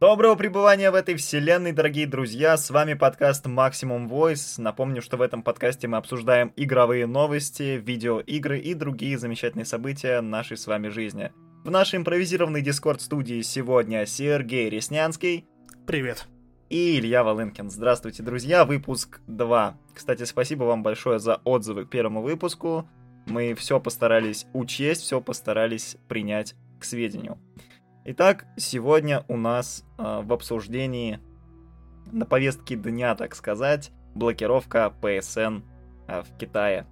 [0.00, 2.56] Доброго пребывания в этой вселенной, дорогие друзья!
[2.56, 4.60] С вами подкаст Maximum Voice.
[4.60, 10.56] Напомню, что в этом подкасте мы обсуждаем игровые новости, видеоигры и другие замечательные события нашей
[10.56, 11.30] с вами жизни.
[11.62, 15.46] В нашей импровизированной дискорд-студии сегодня Сергей Реснянский.
[15.86, 16.26] Привет.
[16.70, 17.70] И Илья Волынкин.
[17.70, 18.64] Здравствуйте, друзья.
[18.64, 19.78] Выпуск 2.
[19.94, 22.88] Кстати, спасибо вам большое за отзывы к первому выпуску.
[23.26, 27.38] Мы все постарались учесть, все постарались принять к сведению.
[28.04, 31.20] Итак, сегодня у нас э, в обсуждении
[32.12, 35.62] на повестке дня, так сказать, блокировка PSN
[36.08, 36.86] э, в Китае.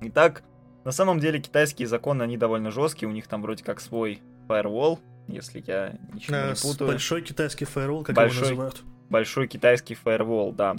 [0.00, 0.42] Итак,
[0.84, 5.00] на самом деле китайские законы, они довольно жесткие, у них там вроде как свой firewall,
[5.28, 6.88] если я ничего Э, не с- путаю.
[6.90, 8.38] Большой китайский фаервол, как Большой.
[8.38, 8.82] его называют.
[9.10, 10.76] большой китайский фаервол, да.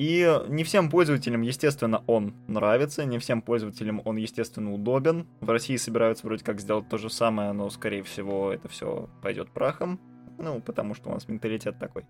[0.00, 5.26] И не всем пользователям, естественно, он нравится, не всем пользователям он, естественно, удобен.
[5.42, 9.50] В России собираются вроде как сделать то же самое, но, скорее всего, это все пойдет
[9.50, 10.00] прахом.
[10.38, 12.06] Ну, потому что у нас менталитет такой.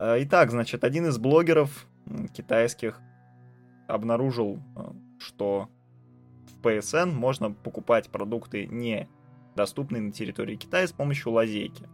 [0.00, 1.86] А, Итак, значит, один из блогеров
[2.34, 3.00] китайских
[3.86, 5.68] обнаружил, а, что
[6.48, 9.08] в PSN можно покупать продукты не
[9.54, 11.88] доступные на территории Китая с помощью лазейки.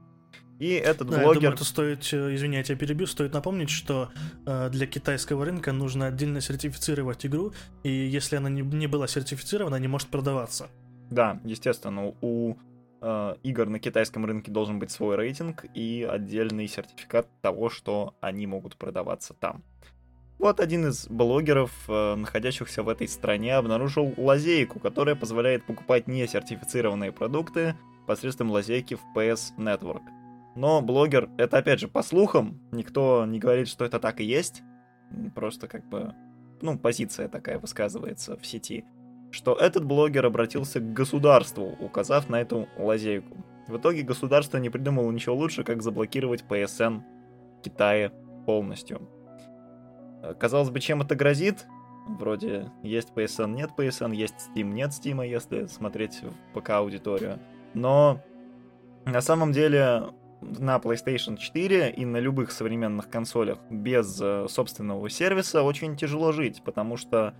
[0.64, 1.40] И этот Да, я блогер...
[1.42, 4.08] думаю, это стоит, э, извини, я тебя перебью, стоит напомнить, что
[4.46, 9.76] э, для китайского рынка нужно отдельно сертифицировать игру, и если она не, не была сертифицирована,
[9.76, 10.68] не может продаваться.
[11.10, 12.56] Да, естественно, у
[13.02, 18.46] э, игр на китайском рынке должен быть свой рейтинг и отдельный сертификат того, что они
[18.46, 19.62] могут продаваться там.
[20.38, 27.12] Вот один из блогеров, э, находящихся в этой стране, обнаружил лазейку, которая позволяет покупать несертифицированные
[27.12, 27.74] продукты
[28.06, 30.23] посредством лазейки в PS Network.
[30.56, 34.62] Но блогер, это опять же по слухам, никто не говорит, что это так и есть.
[35.34, 36.14] Просто как бы,
[36.60, 38.84] ну, позиция такая высказывается в сети
[39.34, 43.36] что этот блогер обратился к государству, указав на эту лазейку.
[43.66, 47.02] В итоге государство не придумало ничего лучше, как заблокировать PSN
[47.58, 48.12] в Китае
[48.46, 49.08] полностью.
[50.22, 51.66] Э, Казалось бы, чем это грозит?
[52.06, 57.40] Вроде есть PSN, нет PSN, есть Steam, нет Steam, если смотреть в ПК-аудиторию.
[57.72, 58.20] Но
[59.04, 60.10] на самом деле
[60.58, 66.62] на PlayStation 4 и на любых современных консолях без э, собственного сервиса очень тяжело жить,
[66.64, 67.34] потому что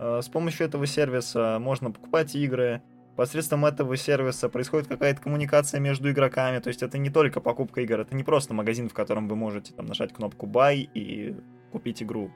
[0.00, 2.82] Э, С помощью этого сервиса можно покупать игры.
[3.16, 6.58] Посредством этого сервиса происходит какая-то коммуникация между игроками.
[6.58, 9.74] То есть это не только покупка игр, это не просто магазин, в котором вы можете
[9.74, 11.36] там, нажать кнопку Buy и
[11.70, 12.30] купить игру.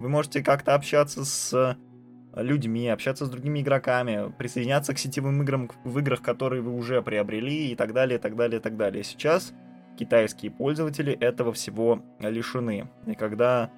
[0.00, 1.78] Вы можете как-то общаться с
[2.36, 7.70] людьми, общаться с другими игроками, присоединяться к сетевым играм в играх, которые вы уже приобрели
[7.70, 9.04] и так далее, и так далее, и так далее.
[9.04, 9.52] Сейчас
[9.96, 12.88] китайские пользователи этого всего лишены.
[13.06, 13.70] И когда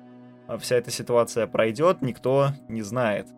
[0.47, 3.29] а вся эта ситуация пройдет, никто не знает.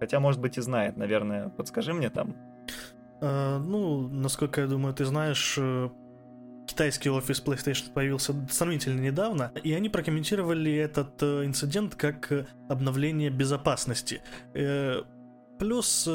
[0.00, 1.48] Хотя, может быть, и знает, наверное.
[1.50, 2.34] Подскажи мне там.
[3.20, 5.90] Э, ну, насколько я думаю, ты знаешь, э,
[6.66, 13.30] китайский офис PlayStation появился сравнительно недавно, и они прокомментировали этот э, инцидент как э, обновление
[13.30, 14.22] безопасности.
[14.54, 15.02] Э,
[15.56, 16.08] Плюс,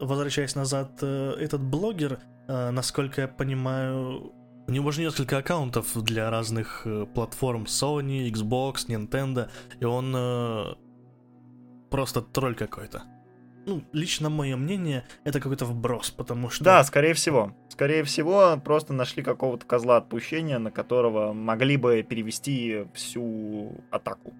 [0.00, 2.18] возвращаясь назад, этот блогер,
[2.48, 4.32] насколько я понимаю,
[4.66, 10.76] у него же несколько аккаунтов для разных платформ Sony, Xbox, Nintendo, и он
[11.90, 13.02] просто тролль какой-то.
[13.66, 16.64] Ну, лично мое мнение, это какой-то вброс, потому что...
[16.64, 17.54] Да, скорее всего.
[17.68, 24.32] Скорее всего, просто нашли какого-то козла отпущения, на которого могли бы перевести всю атаку.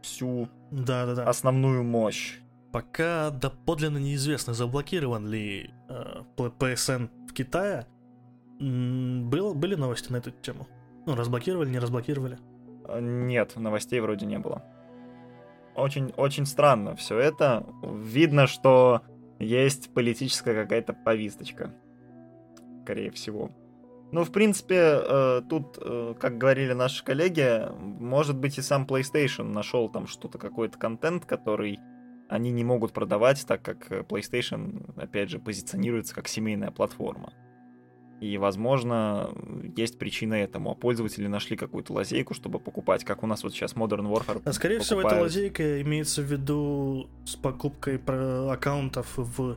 [0.00, 1.24] Всю Да-да-да.
[1.28, 2.38] основную мощь.
[2.72, 7.86] Пока доподлинно неизвестно, заблокирован ли э, PSN в Китае,
[8.58, 10.66] был, были новости на эту тему?
[11.06, 12.38] Ну, разблокировали, не разблокировали?
[12.88, 14.64] Э, Нет, новостей вроде не было.
[15.74, 17.66] Очень, очень странно все это.
[17.82, 19.02] Видно, что
[19.38, 21.74] есть политическая какая-то повисточка.
[22.82, 23.50] Скорее всего.
[24.12, 29.44] Ну, в принципе, э, тут, э, как говорили наши коллеги, может быть и сам PlayStation
[29.44, 31.80] нашел там что-то, какой-то контент, который
[32.28, 37.32] они не могут продавать, так как э, PlayStation, опять же, позиционируется как семейная платформа.
[38.22, 39.30] И, возможно,
[39.76, 40.70] есть причина этому.
[40.70, 44.42] А пользователи нашли какую-то лазейку, чтобы покупать, как у нас вот сейчас Modern Warfare.
[44.44, 45.34] А скорее всего, эта покупают.
[45.34, 49.56] лазейка имеется в виду с покупкой про- аккаунтов в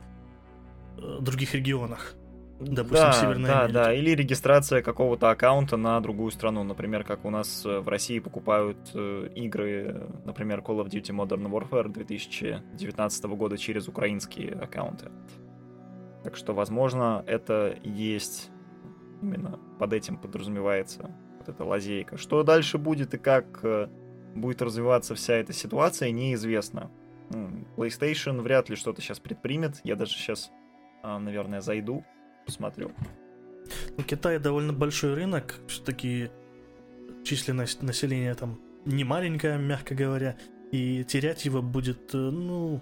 [0.98, 2.16] э, других регионах.
[2.58, 3.74] Допустим, да, в Северной да, Америке.
[3.74, 8.18] да, или регистрация какого-то аккаунта на другую страну, например, как у нас э, в России
[8.18, 15.12] покупают э, игры, например, Call of Duty Modern Warfare 2019 года через украинские аккаунты.
[16.24, 18.50] Так что, возможно, это есть
[19.22, 22.16] именно под этим подразумевается вот эта лазейка.
[22.16, 23.88] Что дальше будет и как э,
[24.34, 26.90] будет развиваться вся эта ситуация, неизвестно.
[27.76, 29.80] PlayStation вряд ли что-то сейчас предпримет.
[29.82, 30.52] Я даже сейчас,
[31.02, 32.04] наверное, зайду,
[32.44, 32.92] посмотрю.
[33.96, 36.30] Ну, Китай довольно большой рынок, все-таки
[37.24, 40.36] численность населения там не маленькая, мягко говоря,
[40.70, 42.80] и терять его будет, э, ну,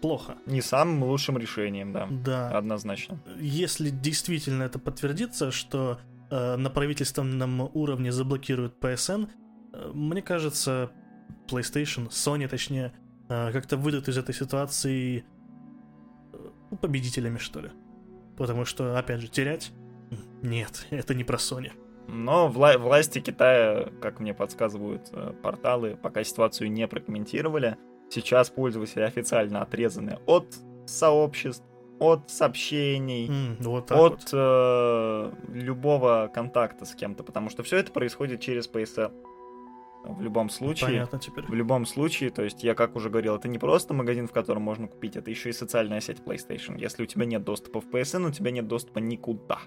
[0.00, 0.36] плохо.
[0.46, 2.08] Не самым лучшим решением, да.
[2.10, 2.50] Да.
[2.50, 3.20] Однозначно.
[3.38, 6.00] Если действительно это подтвердится, что
[6.30, 9.28] э, на правительственном уровне заблокируют PSN,
[9.72, 10.90] э, мне кажется,
[11.48, 12.92] PlayStation, Sony точнее,
[13.28, 15.24] э, как-то выйдут из этой ситуации
[16.32, 17.70] э, победителями, что ли.
[18.36, 19.72] Потому что, опять же, терять...
[20.42, 21.72] Нет, это не про Sony.
[22.08, 27.76] Но вла- власти Китая, как мне подсказывают э, порталы, пока ситуацию не прокомментировали.
[28.10, 30.46] Сейчас пользователи официально отрезаны от
[30.86, 31.64] сообществ,
[31.98, 34.28] от сообщений, М, вот от вот.
[34.32, 39.12] э, любого контакта с кем-то, потому что все это происходит через PSN.
[40.04, 40.90] В любом случае.
[40.90, 41.44] Понятно теперь.
[41.44, 44.62] В любом случае, то есть я как уже говорил, это не просто магазин, в котором
[44.62, 46.78] можно купить, это еще и социальная сеть PlayStation.
[46.78, 49.58] Если у тебя нет доступа в PSN, у тебя нет доступа никуда.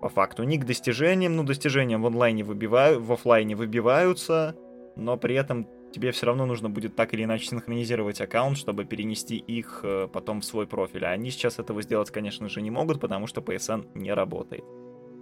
[0.00, 4.54] По факту, ни к достижениям, ну достижениям в онлайне выбиваю, в офлайне выбиваются,
[4.96, 9.36] но при этом тебе все равно нужно будет так или иначе синхронизировать аккаунт, чтобы перенести
[9.36, 11.04] их э, потом в свой профиль.
[11.04, 14.64] А они сейчас этого сделать, конечно же, не могут, потому что PSN не работает.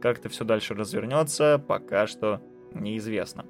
[0.00, 2.40] Как это все дальше развернется, пока что
[2.72, 3.44] неизвестно.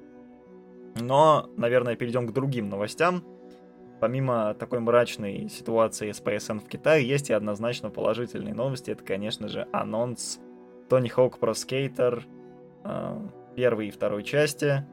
[0.99, 3.23] Но, наверное, перейдем к другим новостям.
[4.01, 8.91] Помимо такой мрачной ситуации с PSN в Китае, есть и однозначно положительные новости.
[8.91, 10.41] Это, конечно же, анонс
[10.89, 12.23] Tony Hawk Pro Skater
[12.83, 13.19] э,
[13.55, 14.85] первой и второй части.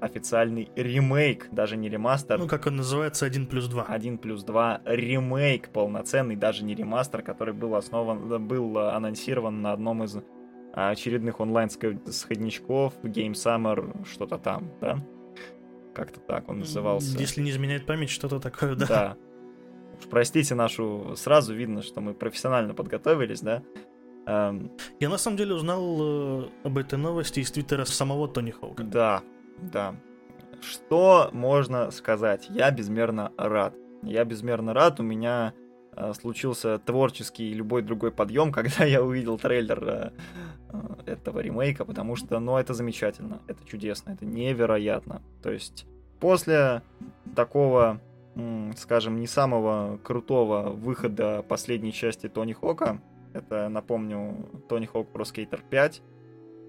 [0.00, 2.38] Официальный ремейк, даже не ремастер.
[2.38, 3.84] Ну, как он называется, 1 плюс 2.
[3.84, 9.72] 1 плюс 2 ремейк полноценный, даже не ремастер, который был основан, был э, анонсирован на
[9.72, 10.18] одном из
[10.74, 15.02] а, очередных онлайн-сходничков Game Summer, что-то там, да?
[15.94, 17.18] Как-то так он назывался.
[17.18, 18.86] Если не изменяет память, что-то такое, да.
[18.86, 19.16] Да.
[19.98, 21.14] Уж простите нашу...
[21.16, 23.62] Сразу видно, что мы профессионально подготовились, да?
[24.26, 24.70] Эм,
[25.00, 28.82] Я на самом деле узнал э, об этой новости из твиттера самого Тони Хоука.
[28.82, 29.22] Да,
[29.58, 29.94] да.
[30.60, 32.48] Что можно сказать?
[32.50, 33.74] Я безмерно рад.
[34.02, 35.00] Я безмерно рад.
[35.00, 35.54] У меня
[35.96, 40.10] э, случился творческий и любой другой подъем, когда я увидел трейлер э,
[40.70, 45.22] э, этого ремейка, потому что, ну, это замечательно, это чудесно, это невероятно.
[45.42, 45.86] То есть
[46.20, 46.82] после
[47.34, 48.00] такого,
[48.76, 53.00] скажем, не самого крутого выхода последней части Тони Хока,
[53.34, 56.02] это, напомню, Тони Хок Pro Skater 5,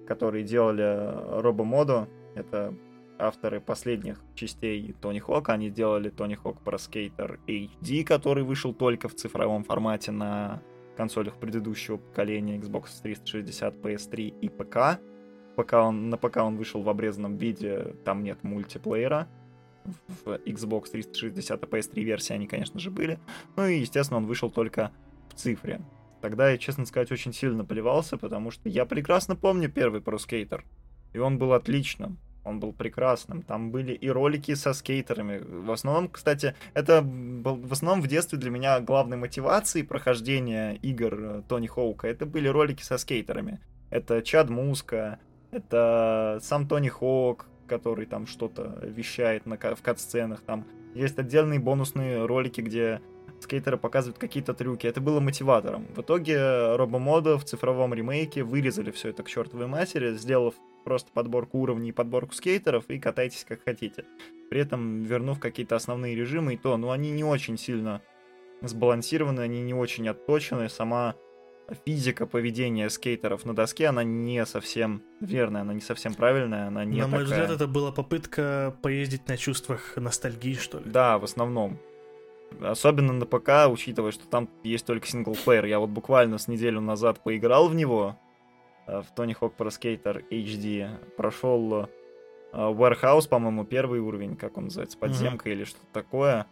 [0.06, 2.08] которые делали Робомодо,
[2.38, 2.74] это
[3.20, 5.54] авторы последних частей Тони Хока.
[5.54, 10.62] Они сделали Тони Хок Pro Skater HD, который вышел только в цифровом формате на
[10.96, 15.00] консолях предыдущего поколения Xbox 360, PS3 и ПК.
[15.56, 19.28] Пока он, на ПК он вышел в обрезанном виде, там нет мультиплеера.
[20.26, 23.20] В Xbox 360 и PS3 версии они, конечно же, были.
[23.56, 24.92] Ну и, естественно, он вышел только
[25.30, 25.82] в цифре.
[26.22, 30.62] Тогда я, честно сказать, очень сильно плевался, потому что я прекрасно помню первый Pro Skater.
[31.14, 32.18] И он был отличным
[32.48, 33.42] он был прекрасным.
[33.42, 35.40] Там были и ролики со скейтерами.
[35.40, 41.14] В основном, кстати, это был в основном в детстве для меня главной мотивацией прохождения игр
[41.14, 42.08] э, Тони Хоука.
[42.08, 43.60] Это были ролики со скейтерами.
[43.90, 45.20] Это Чад Муска,
[45.52, 50.42] это сам Тони Хоук, который там что-то вещает на, в кат-сценах.
[50.42, 53.02] Там есть отдельные бонусные ролики, где
[53.40, 54.88] скейтеры показывают какие-то трюки.
[54.88, 55.86] Это было мотиватором.
[55.96, 60.56] В итоге Робомода в цифровом ремейке вырезали все это к чертовой матери, сделав
[60.88, 64.06] просто подборку уровней и подборку скейтеров и катайтесь как хотите.
[64.50, 68.02] При этом вернув какие-то основные режимы и то, ну они не очень сильно
[68.62, 71.16] сбалансированы, они не очень отточены, сама
[71.84, 77.02] физика поведения скейтеров на доске, она не совсем верная, она не совсем правильная, она не
[77.02, 77.42] На мой такая...
[77.42, 80.86] взгляд, это была попытка поездить на чувствах ностальгии, что ли.
[80.86, 81.80] Да, в основном.
[82.62, 85.66] Особенно на ПК, учитывая, что там есть только синглплеер.
[85.66, 88.18] Я вот буквально с неделю назад поиграл в него,
[88.88, 90.90] в Tony Hawk Pro Skater HD.
[91.16, 91.90] Прошел
[92.54, 95.54] Warehouse, по-моему, первый уровень, как он называется, подземка mm-hmm.
[95.54, 96.48] или что-то такое.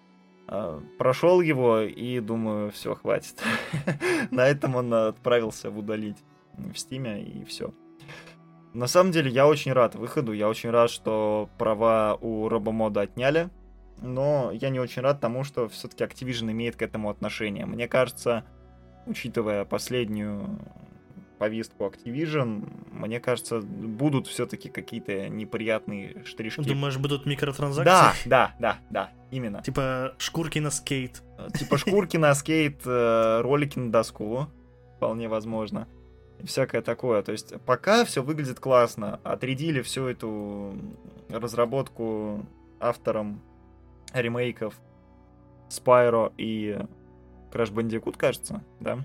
[0.99, 3.41] Прошел его и думаю, все, хватит.
[4.31, 6.17] На этом он отправился в удалить
[6.57, 7.73] в стиме и все.
[8.73, 13.49] На самом деле, я очень рад выходу, я очень рад, что права у робомода отняли,
[14.01, 17.65] но я не очень рад тому, что все-таки Activision имеет к этому отношение.
[17.65, 18.43] Мне кажется,
[19.05, 20.59] учитывая последнюю
[21.37, 26.61] повестку Activision, мне кажется, будут все-таки какие-то неприятные штришки.
[26.61, 27.85] Думаешь, будут микротранзакции?
[27.85, 29.61] Да, да, да, да, именно.
[29.61, 31.21] Типа шкурки на скейт.
[31.57, 34.47] Типа шкурки на скейт, э, ролики на доску,
[34.97, 35.87] вполне возможно.
[36.39, 37.21] И всякое такое.
[37.21, 39.19] То есть пока все выглядит классно.
[39.23, 40.75] Отрядили всю эту
[41.29, 42.45] разработку
[42.79, 43.41] авторам
[44.13, 44.75] ремейков
[45.69, 46.77] Spyro и
[47.51, 48.99] Crash Bandicoot, кажется, да?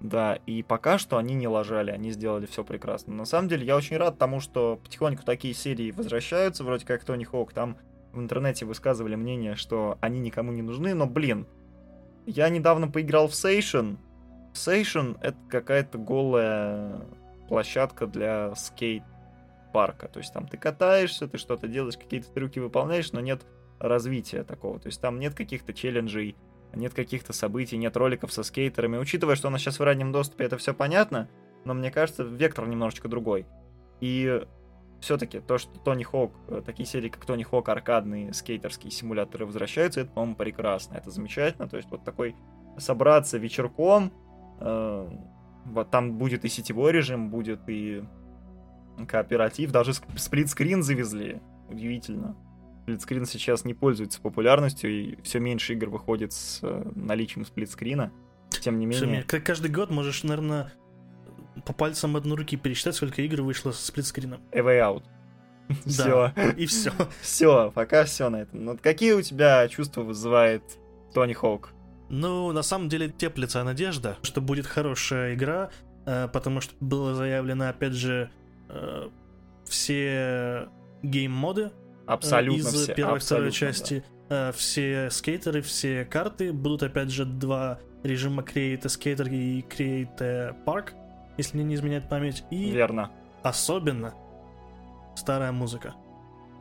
[0.00, 3.14] Да, и пока что они не лажали, они сделали все прекрасно.
[3.14, 7.24] На самом деле, я очень рад тому, что потихоньку такие серии возвращаются, вроде как Тони
[7.24, 7.52] Хоук.
[7.52, 7.78] Там
[8.12, 11.46] в интернете высказывали мнение, что они никому не нужны, но, блин,
[12.26, 13.96] я недавно поиграл в Session.
[14.52, 17.00] Session— это какая-то голая
[17.48, 20.08] площадка для скейт-парка.
[20.08, 23.42] То есть там ты катаешься, ты что-то делаешь, какие-то трюки выполняешь, но нет
[23.78, 24.78] развития такого.
[24.78, 26.36] То есть там нет каких-то челленджей,
[26.74, 28.96] нет каких-то событий, нет роликов со скейтерами.
[28.98, 31.28] Учитывая, что у нас сейчас в раннем доступе, это все понятно,
[31.64, 33.46] но мне кажется, вектор немножечко другой.
[34.00, 34.42] И
[35.00, 40.00] все-таки то, что Тони Хок, э, такие серии, как Тони Хок, аркадные скейтерские симуляторы возвращаются,
[40.00, 41.68] это, по-моему, прекрасно, это замечательно.
[41.68, 42.34] То есть вот такой
[42.78, 44.12] собраться вечерком,
[44.60, 45.08] э,
[45.66, 48.04] вот там будет и сетевой режим, будет и
[49.08, 52.36] кооператив, даже сплитскрин завезли, удивительно.
[52.84, 58.12] Сплитскрин сейчас не пользуется популярностью, и все меньше игр выходит с э, наличием сплитскрина.
[58.50, 59.22] Тем не менее...
[59.22, 60.70] Как каждый год можешь, наверное,
[61.64, 64.42] по пальцам одной руки пересчитать, сколько игр вышло с сплитскрином.
[64.52, 65.04] A Way Out.
[65.86, 66.34] все.
[66.58, 66.92] И все.
[67.22, 68.62] все, пока все на этом.
[68.62, 70.62] Ну, какие у тебя чувства вызывает
[71.14, 71.72] Тони Хоук?
[72.10, 75.70] Ну, на самом деле теплится надежда, что будет хорошая игра,
[76.04, 78.30] э, потому что было заявлено, опять же,
[78.68, 79.08] э,
[79.64, 80.68] все
[81.02, 81.72] гейм-моды
[82.06, 82.94] Абсолютно из все.
[82.94, 84.04] первой и второй части.
[84.28, 84.52] Да.
[84.52, 86.52] Все скейтеры, все карты.
[86.52, 90.92] Будут, опять же, два режима Create a Skater и Create a Park,
[91.36, 92.44] если мне не изменяет память.
[92.50, 93.10] И Верно.
[93.42, 94.14] особенно
[95.16, 95.94] старая музыка.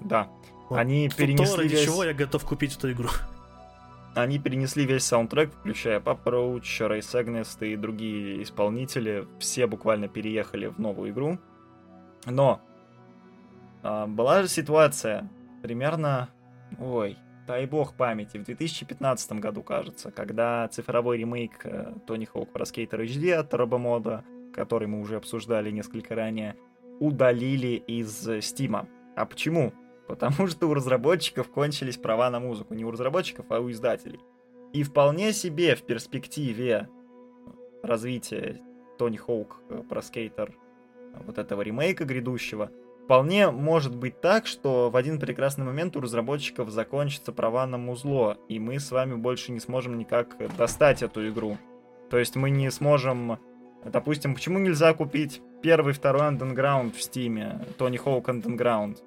[0.02, 0.30] Да.
[0.70, 0.78] Вот.
[0.78, 1.86] Они перенесли То, ради весь...
[1.86, 3.10] чего я готов купить эту игру.
[4.16, 9.28] Они перенесли весь саундтрек, включая Pop Roach, Ray Segnest и другие исполнители.
[9.40, 11.40] Все буквально переехали в новую игру.
[12.26, 12.62] Но
[13.84, 15.30] была же ситуация
[15.62, 16.30] примерно,
[16.80, 21.66] ой, дай бог памяти, в 2015 году, кажется, когда цифровой ремейк
[22.08, 24.24] Тони Хоук про Skater HD от Робомода,
[24.54, 26.56] который мы уже обсуждали несколько ранее,
[27.00, 28.88] удалили из Стима.
[29.16, 29.74] А почему?
[30.08, 32.74] Потому что у разработчиков кончились права на музыку.
[32.74, 34.20] Не у разработчиков, а у издателей.
[34.74, 36.90] И вполне себе в перспективе
[37.84, 38.62] развития
[38.98, 40.56] Тони Хоук про скейтер
[41.26, 42.72] вот этого ремейка грядущего–
[43.06, 48.38] Вполне может быть так, что в один прекрасный момент у разработчиков закончатся права на музло,
[48.48, 51.58] и мы с вами больше не сможем никак достать эту игру.
[52.10, 53.40] То есть мы не сможем...
[53.84, 59.00] Допустим, почему нельзя купить первый, второй Underground в Стиме, Тони Хоук Underground?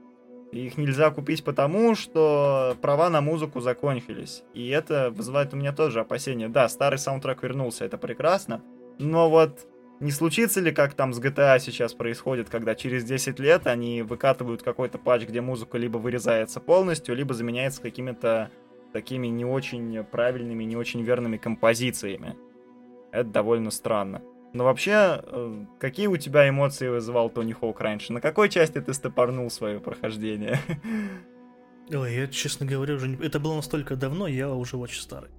[0.53, 4.43] Их нельзя купить потому, что права на музыку закончились.
[4.53, 6.49] И это вызывает у меня тоже опасения.
[6.49, 8.62] Да, старый саундтрек вернулся, это прекрасно.
[8.99, 9.67] Но вот
[9.99, 14.62] не случится ли, как там с GTA сейчас происходит, когда через 10 лет они выкатывают
[14.62, 18.50] какой-то патч, где музыка либо вырезается полностью, либо заменяется какими-то
[18.93, 22.37] такими не очень правильными, не очень верными композициями.
[23.11, 24.23] Это довольно странно.
[24.53, 28.12] Но вообще, э, какие у тебя эмоции вызывал Тони Хоук раньше?
[28.12, 30.59] На какой части ты стопорнул свое прохождение?
[31.91, 33.17] Ой, я, честно говоря, уже не...
[33.25, 35.31] Это было настолько давно, я уже очень старый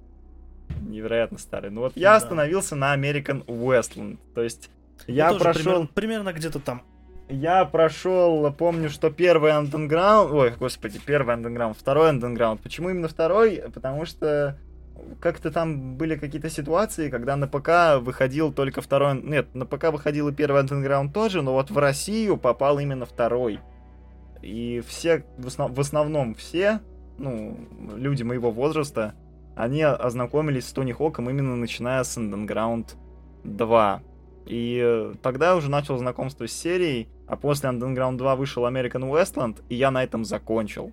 [0.78, 1.70] невероятно старый.
[1.70, 2.16] Ну вот я да.
[2.18, 4.18] остановился на American Westland.
[4.34, 4.70] То есть
[5.08, 5.64] я, я прошел...
[5.64, 6.82] Примерно, примерно где-то там.
[7.30, 10.32] Я прошел, помню, что первый Underground...
[10.32, 12.60] Ой, господи, первый Underground, второй Underground.
[12.64, 13.64] Почему именно второй?
[13.74, 14.58] Потому что
[15.20, 19.22] как-то там были какие-то ситуации, когда на ПК выходил только второй...
[19.22, 23.60] Нет, на ПК выходил и первый Underground тоже, но вот в Россию попал именно второй.
[24.42, 25.72] И все, в, основ...
[25.74, 26.80] в основном все,
[27.18, 27.58] ну,
[27.96, 29.16] люди моего возраста,
[29.58, 32.92] они ознакомились с Тони Хоком именно начиная с Underground
[33.44, 34.04] 2.
[34.46, 39.76] И тогда уже начал знакомство с серией, а после Underground 2 вышел American Westland, и
[39.76, 40.92] я на этом закончил.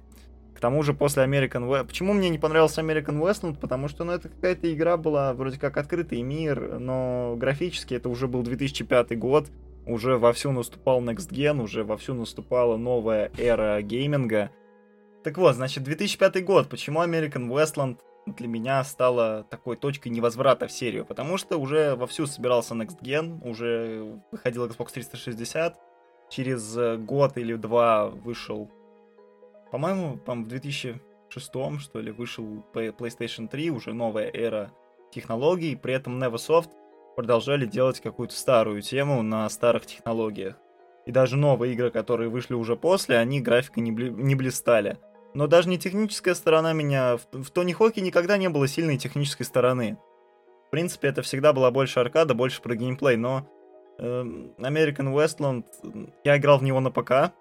[0.57, 1.85] К тому же после American Westland...
[1.85, 3.59] Почему мне не понравился American Westland?
[3.61, 8.29] Потому что, ну, это какая-то игра была вроде как открытый мир, но графически это уже
[8.29, 9.49] был 2005 год,
[9.87, 14.51] уже вовсю наступал Next Gen, уже вовсю наступала новая эра гейминга.
[15.23, 16.69] Так вот, значит, 2005 год.
[16.69, 22.27] Почему American Westland для меня стала такой точкой невозврата в серию, потому что уже вовсю
[22.27, 25.79] собирался Next Gen, уже выходил Xbox 360,
[26.31, 28.71] через э, год или два вышел,
[29.71, 31.01] по-моему, по в 2006
[31.81, 34.73] что ли, вышел PlayStation 3, уже новая эра
[35.13, 36.71] технологий, при этом Neversoft
[37.17, 40.57] продолжали делать какую-то старую тему на старых технологиях.
[41.07, 44.99] И даже новые игры, которые вышли уже после, они графикой не, бли- не блистали.
[45.35, 47.19] Но даже не техническая сторона меня...
[47.33, 49.99] В, Тони Хоке никогда не было сильной технической стороны.
[50.69, 53.47] В принципе, это всегда была больше аркада, больше про геймплей, но
[53.99, 54.05] э,
[54.59, 55.65] American Westland...
[56.23, 57.33] Я играл в него на ПК,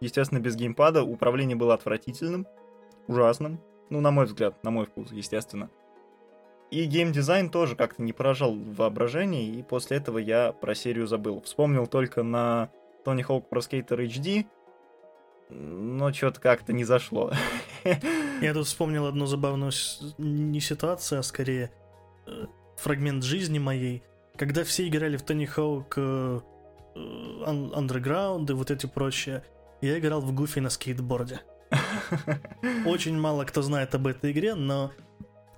[0.00, 1.02] естественно, без геймпада.
[1.02, 2.46] Управление было отвратительным,
[3.06, 3.60] ужасным.
[3.90, 5.70] Ну, на мой взгляд, на мой вкус, естественно.
[6.70, 11.40] и геймдизайн тоже как-то не поражал воображение, и после этого я про серию забыл.
[11.42, 12.70] Вспомнил только на
[13.04, 14.46] Tony Hawk Pro Skater HD,
[15.50, 17.32] но что-то как-то не зашло.
[18.40, 19.72] Я тут вспомнил одну забавную
[20.18, 21.70] не ситуацию, а скорее
[22.26, 24.02] э, фрагмент жизни моей,
[24.36, 26.40] когда все играли в Tony Hawk э,
[26.94, 29.42] э, Underground и вот эти прочие,
[29.80, 31.40] я играл в Гуфи на скейтборде.
[32.86, 34.92] Очень мало кто знает об этой игре, но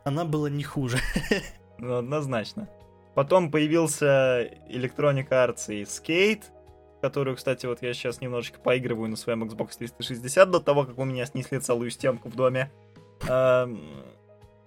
[0.05, 0.99] она была не хуже.
[1.83, 2.69] Ну, однозначно.
[3.15, 6.43] Потом появился Electronic Arts и Skate,
[7.01, 11.05] которую, кстати, вот я сейчас немножечко поигрываю на своем Xbox 360 до того, как у
[11.05, 12.71] меня снесли целую стенку в доме.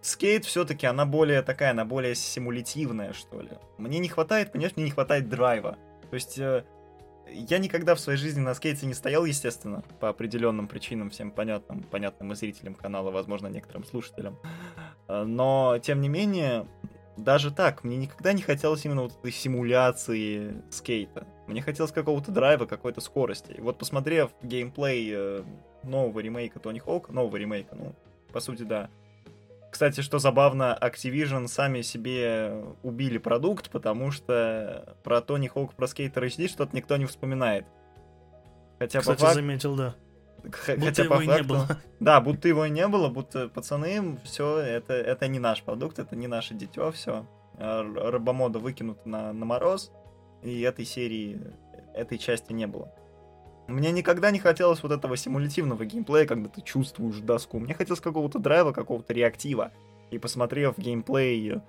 [0.03, 3.51] Скейт все-таки, она более такая, она более симулятивная, что ли.
[3.77, 5.77] Мне не хватает, понимаешь, мне не хватает драйва.
[6.09, 6.65] То есть, э,
[7.29, 11.83] я никогда в своей жизни на скейте не стоял, естественно, по определенным причинам, всем понятным,
[11.83, 14.37] понятным и зрителям канала, возможно, некоторым слушателям.
[15.07, 16.67] Э, но, тем не менее,
[17.17, 21.27] даже так, мне никогда не хотелось именно вот этой симуляции скейта.
[21.47, 23.51] Мне хотелось какого-то драйва, какой-то скорости.
[23.51, 25.43] И вот посмотрев геймплей э,
[25.83, 27.93] нового ремейка Тони Хоука, нового ремейка, ну,
[28.31, 35.75] по сути, да.Кстати, что забавно, Activision сами себе убили продукт, потому что про Тони Хоук,
[35.75, 37.65] про Skater HD что-то никто не вспоминает.
[38.79, 39.35] Хотя Кстати, по факту...
[39.35, 39.95] заметил, да.
[40.43, 41.41] Будто хотя его по факту...
[41.41, 41.67] не было.
[41.99, 46.15] Да, будто его и не было, будто пацаны, все, это, это не наш продукт, это
[46.15, 47.25] не наше дитё, все.
[47.57, 49.91] Рабомода выкинута на, на мороз,
[50.41, 51.39] и этой серии,
[51.93, 52.91] этой части не было.
[53.67, 57.59] Мне никогда не хотелось вот этого симулятивного геймплея, когда ты чувствуешь доску.
[57.59, 59.71] Мне хотелось какого-то драйва, какого-то реактива.
[60.11, 61.61] И посмотрев геймплей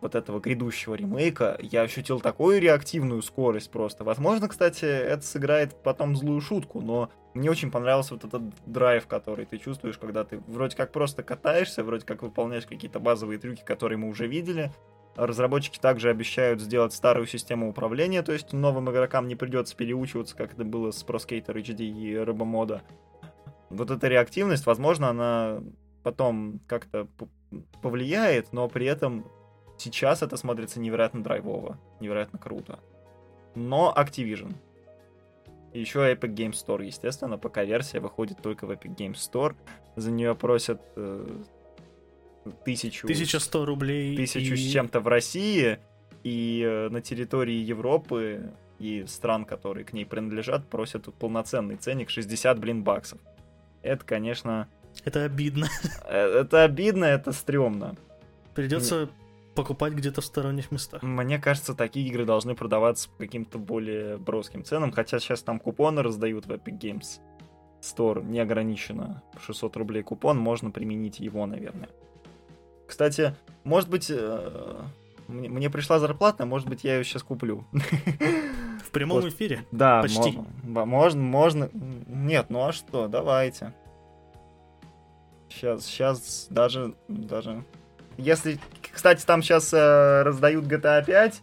[0.00, 4.04] вот этого грядущего ремейка, я ощутил такую реактивную скорость просто.
[4.04, 9.44] Возможно, кстати, это сыграет потом злую шутку, но мне очень понравился вот этот драйв, который
[9.44, 13.98] ты чувствуешь, когда ты вроде как просто катаешься, вроде как выполняешь какие-то базовые трюки, которые
[13.98, 14.72] мы уже видели.
[15.16, 20.54] Разработчики также обещают сделать старую систему управления, то есть новым игрокам не придется переучиваться, как
[20.54, 22.82] это было с Pro Skater HD и Рыбомода.
[23.70, 25.60] Вот эта реактивность, возможно, она
[26.02, 27.08] потом как-то
[27.82, 29.26] повлияет, но при этом
[29.84, 32.78] Сейчас это смотрится невероятно драйвово, невероятно круто.
[33.54, 34.54] Но Activision.
[35.74, 39.54] И еще Epic Games Store, естественно, пока версия выходит только в Epic Games Store.
[39.94, 41.42] За нее просят э,
[42.64, 43.06] тысячу...
[43.06, 44.16] 1100 рублей.
[44.16, 44.56] Тысячу и...
[44.56, 45.78] с чем-то в России.
[46.22, 52.58] И э, на территории Европы и стран, которые к ней принадлежат, просят полноценный ценник 60,
[52.58, 53.18] блин, баксов.
[53.82, 54.66] Это, конечно...
[55.04, 55.68] Это обидно.
[56.08, 57.96] Э, это обидно, это стрёмно.
[58.54, 59.10] Придется
[59.54, 61.02] покупать где-то в сторонних местах.
[61.02, 66.02] Мне кажется, такие игры должны продаваться по каким-то более броским ценам, хотя сейчас там купоны
[66.02, 67.20] раздают в Epic Games
[67.80, 69.22] Store неограниченно.
[69.44, 71.88] 600 рублей купон, можно применить его, наверное.
[72.86, 74.82] Кстати, может быть, э,
[75.28, 77.64] мне, мне пришла зарплата, может быть, я ее сейчас куплю.
[78.84, 79.32] В прямом вот.
[79.32, 79.64] эфире?
[79.72, 80.38] Да, почти.
[80.62, 81.70] Можно, можно.
[81.72, 83.74] Нет, ну а что, давайте.
[85.48, 87.64] Сейчас, сейчас даже, даже
[88.16, 88.60] если,
[88.94, 91.42] кстати, там сейчас э, раздают GTA 5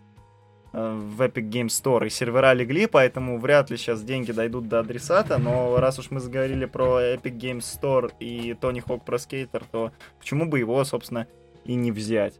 [0.73, 4.79] э, в Epic Games Store, и сервера легли, поэтому вряд ли сейчас деньги дойдут до
[4.79, 9.63] адресата, но раз уж мы заговорили про Epic Games Store и Tony Hawk Pro Skater,
[9.71, 11.27] то почему бы его, собственно,
[11.65, 12.39] и не взять?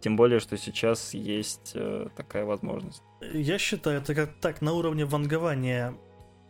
[0.00, 3.02] Тем более, что сейчас есть э, такая возможность.
[3.32, 5.94] Я считаю, это как так на уровне вангования.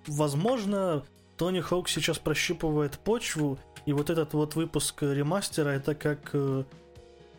[0.07, 1.05] Возможно,
[1.39, 6.65] Тони Хоук сейчас прощупывает почву и вот этот вот выпуск ремастера это как, э,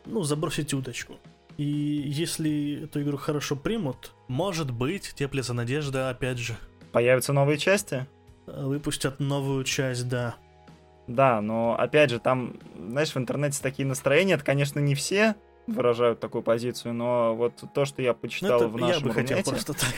[0.05, 1.15] ну, забросить удочку.
[1.57, 6.55] И если эту игру хорошо примут, может быть, теплится надежда, опять же.
[6.91, 8.07] Появятся новые части?
[8.47, 10.35] Выпустят новую часть, да.
[11.07, 15.35] Да, но опять же, там, знаешь, в интернете такие настроения, это, конечно, не все
[15.67, 19.43] выражают такую позицию, но вот то, что я почитал ну, в нашем я бы хотел
[19.43, 19.93] просто так.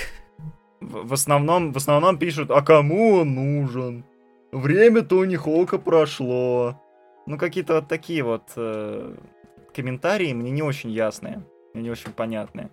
[0.80, 4.04] В, в основном, в основном пишут, а кому он нужен?
[4.52, 6.82] Время Тони Хоука прошло.
[7.26, 9.16] Ну, какие-то вот такие вот э,
[9.74, 12.72] комментарии мне не очень ясные, мне не очень понятные.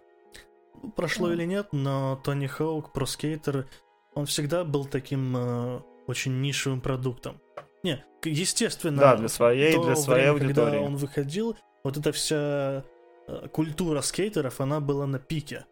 [0.97, 3.67] Прошло или нет, но Тони Хоук, про скейтер,
[4.15, 7.41] он всегда был таким э, очень нишевым продуктом.
[7.83, 10.71] Не, естественно, да, для своей, для своей время, аудитории.
[10.71, 12.85] Когда он выходил, вот эта вся
[13.27, 15.67] э, культура скейтеров, она была на пике.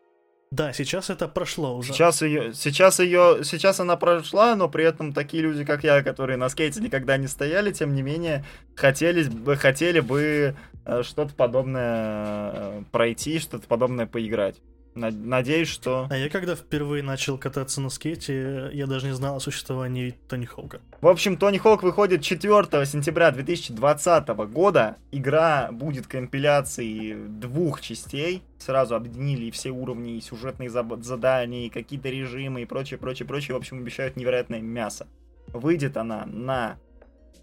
[0.52, 1.92] Да, сейчас это прошло уже.
[1.92, 6.36] Сейчас ее, сейчас ее, сейчас она прошла, но при этом такие люди, как я, которые
[6.36, 8.44] на скейте никогда не стояли, тем не менее,
[8.76, 10.54] хотели бы, хотели бы
[10.84, 14.60] э, что-то подобное э, пройти, что-то подобное поиграть.
[14.96, 16.06] Надеюсь, что...
[16.10, 20.46] А я когда впервые начал кататься на скейте, я даже не знал о существовании Тони
[20.46, 20.80] Хоука.
[21.02, 24.96] В общем, Тони Хоук выходит 4 сентября 2020 года.
[25.12, 28.42] Игра будет компиляцией двух частей.
[28.58, 33.54] Сразу объединили все уровни, и сюжетные задания, и какие-то режимы, и прочее, прочее, прочее.
[33.54, 35.06] В общем, обещают невероятное мясо.
[35.48, 36.78] Выйдет она на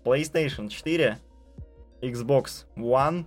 [0.04, 1.20] PlayStation 4,
[2.02, 3.26] Xbox One,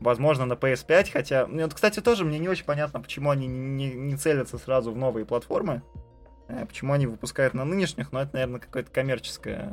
[0.00, 1.46] Возможно, на PS5, хотя...
[1.46, 4.96] Ну, вот, кстати, тоже мне не очень понятно, почему они не, не целятся сразу в
[4.96, 5.82] новые платформы.
[6.48, 9.72] Э, почему они выпускают на нынешних, но это, наверное, какое-то коммерческое...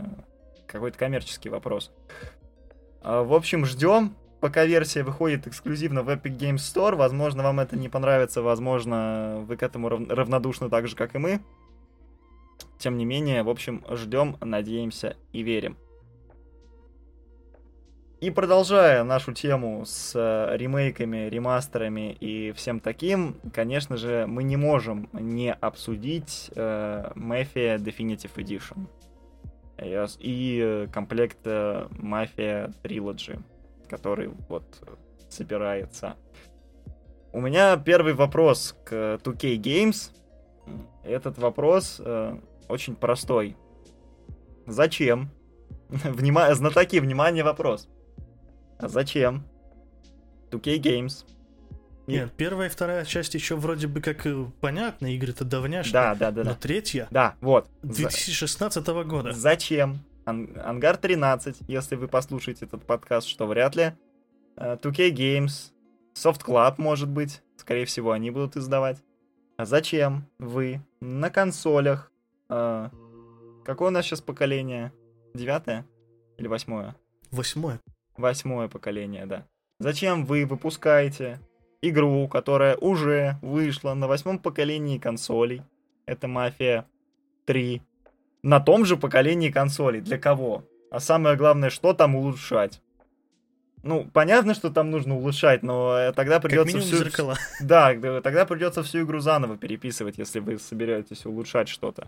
[0.67, 1.91] Какой-то коммерческий вопрос.
[3.01, 6.95] А, в общем, ждем, пока версия выходит эксклюзивно в Epic Games Store.
[6.95, 11.41] Возможно, вам это не понравится, возможно, вы к этому равнодушны так же, как и мы.
[12.79, 15.77] Тем не менее, в общем, ждем, надеемся и верим.
[18.23, 24.55] И продолжая нашу тему с э, ремейками, ремастерами и всем таким, конечно же, мы не
[24.55, 28.87] можем не обсудить э, Mafia Definitive Edition
[30.21, 33.41] и э, комплект э, Mafia Trilogy,
[33.89, 34.63] который вот
[35.27, 36.15] собирается.
[37.33, 40.11] У меня первый вопрос к 2K Games.
[41.03, 42.37] Этот вопрос э,
[42.69, 43.57] очень простой.
[44.65, 45.29] Зачем?
[45.89, 46.55] Внима...
[46.55, 47.89] Знатоки, внимание, вопрос.
[48.83, 49.45] А зачем?
[50.51, 51.25] 2K Games.
[52.05, 55.93] Нет, первая и вторая часть еще вроде бы как э, понятно, игры-то давняшние.
[55.93, 56.43] Да, да, да.
[56.43, 56.57] Но да.
[56.57, 57.07] третья?
[57.09, 57.69] Да, вот.
[57.83, 59.31] 2016 года.
[59.31, 59.99] Зачем?
[60.25, 63.93] Ан- Ангар 13, если вы послушаете этот подкаст, что вряд ли.
[64.57, 65.71] Uh, 2K Games,
[66.13, 67.41] Soft Club, может быть.
[67.55, 69.01] Скорее всего, они будут издавать.
[69.55, 72.11] А зачем вы на консолях?
[72.49, 72.91] Uh,
[73.63, 74.91] какое у нас сейчас поколение?
[75.33, 75.85] Девятое?
[76.37, 76.97] Или восьмое?
[77.31, 77.79] Восьмое.
[78.17, 79.45] Восьмое поколение, да.
[79.79, 81.39] Зачем вы выпускаете
[81.81, 85.63] игру, которая уже вышла на восьмом поколении консолей?
[86.05, 86.85] Это Мафия
[87.45, 87.81] 3.
[88.43, 90.01] На том же поколении консолей.
[90.01, 90.63] Для кого?
[90.91, 92.81] А самое главное, что там улучшать?
[93.83, 96.97] Ну, понятно, что там нужно улучшать, но тогда придется всю...
[96.97, 97.35] зеркала.
[97.61, 102.07] Да, тогда придется всю игру заново переписывать, если вы собираетесь улучшать что-то.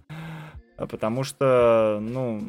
[0.78, 2.44] А потому что, ну,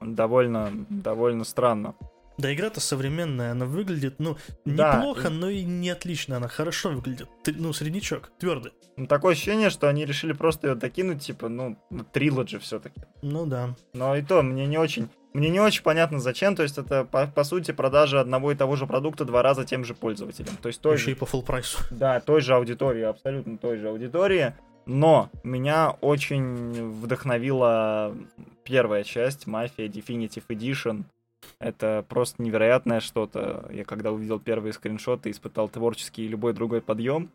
[0.00, 1.94] довольно, довольно странно.
[2.38, 5.30] Да, игра-то современная, она выглядит, ну, неплохо, да.
[5.30, 7.28] но и не отлично, она хорошо выглядит.
[7.46, 8.72] Ну, среднячок, твердый.
[8.96, 11.76] Ну, такое ощущение, что они решили просто ее докинуть, типа, ну,
[12.12, 13.00] трилоджи все-таки.
[13.22, 13.74] Ну да.
[13.92, 15.08] Но и то, мне не очень...
[15.34, 16.56] Мне не очень понятно, зачем.
[16.56, 19.84] То есть это, по, по сути, продажа одного и того же продукта два раза тем
[19.84, 20.56] же пользователям.
[20.62, 21.10] То есть той Еще же...
[21.12, 21.78] и по full прайсу.
[21.90, 24.54] Да, той же аудитории, абсолютно той же аудитории.
[24.86, 28.16] Но меня очень вдохновила
[28.64, 31.04] первая часть Mafia Definitive Edition.
[31.58, 33.68] Это просто невероятное что-то.
[33.72, 37.30] Я когда увидел первые скриншоты, испытал творческий и любой другой подъем.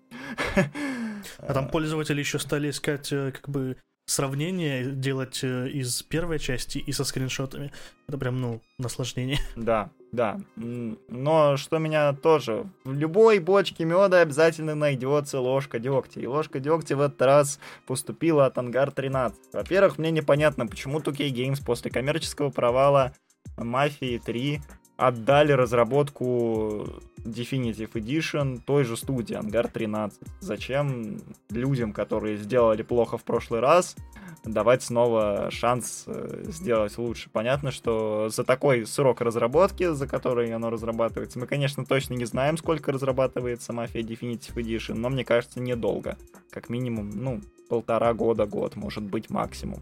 [1.37, 6.77] А там пользователи еще стали искать э, как бы сравнение делать э, из первой части
[6.77, 7.71] и со скриншотами.
[8.07, 9.39] Это прям, ну, наслаждение.
[9.55, 10.39] Да, да.
[10.55, 12.65] Но что меня тоже...
[12.83, 16.19] В любой бочке меда обязательно найдется ложка дегтя.
[16.19, 19.53] И ложка дегтя в этот раз поступила от Ангар 13.
[19.53, 23.13] Во-первых, мне непонятно, почему 2K Games после коммерческого провала
[23.57, 24.61] Мафии 3
[24.97, 26.87] отдали разработку
[27.25, 30.19] Definitive Edition той же студии Ангар 13.
[30.39, 33.95] Зачем людям, которые сделали плохо в прошлый раз,
[34.43, 37.29] давать снова шанс э, сделать лучше?
[37.31, 42.57] Понятно, что за такой срок разработки, за который оно разрабатывается, мы, конечно, точно не знаем,
[42.57, 46.17] сколько разрабатывается Mafia Definitive Edition, но мне кажется, недолго.
[46.49, 49.81] Как минимум, ну, полтора года, год, может быть, максимум.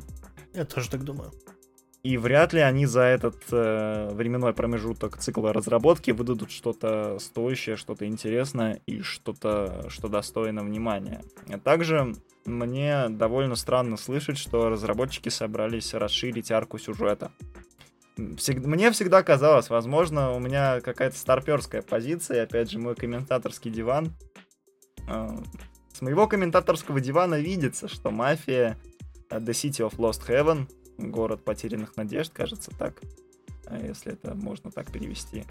[0.53, 1.31] Я тоже так думаю.
[2.03, 8.07] И вряд ли они за этот э, временной промежуток цикла разработки выдадут что-то стоящее, что-то
[8.07, 11.21] интересное и что-то, что достойно внимания.
[11.63, 17.31] Также мне довольно странно слышать, что разработчики собрались расширить арку сюжета.
[18.35, 18.65] Всег...
[18.65, 24.15] Мне всегда казалось, возможно, у меня какая-то старперская позиция, опять же, мой комментаторский диван.
[25.07, 25.29] Э,
[25.93, 28.79] с моего комментаторского дивана видится, что мафия
[29.29, 30.67] The City of Lost Heaven
[31.09, 33.01] город потерянных надежд, кажется так,
[33.65, 35.45] а если это можно так перевести,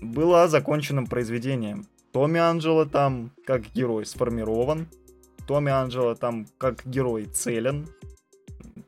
[0.00, 1.86] была законченным произведением.
[2.12, 4.88] Томми Анджело там как герой сформирован,
[5.46, 7.88] Томми Анджело там как герой целен,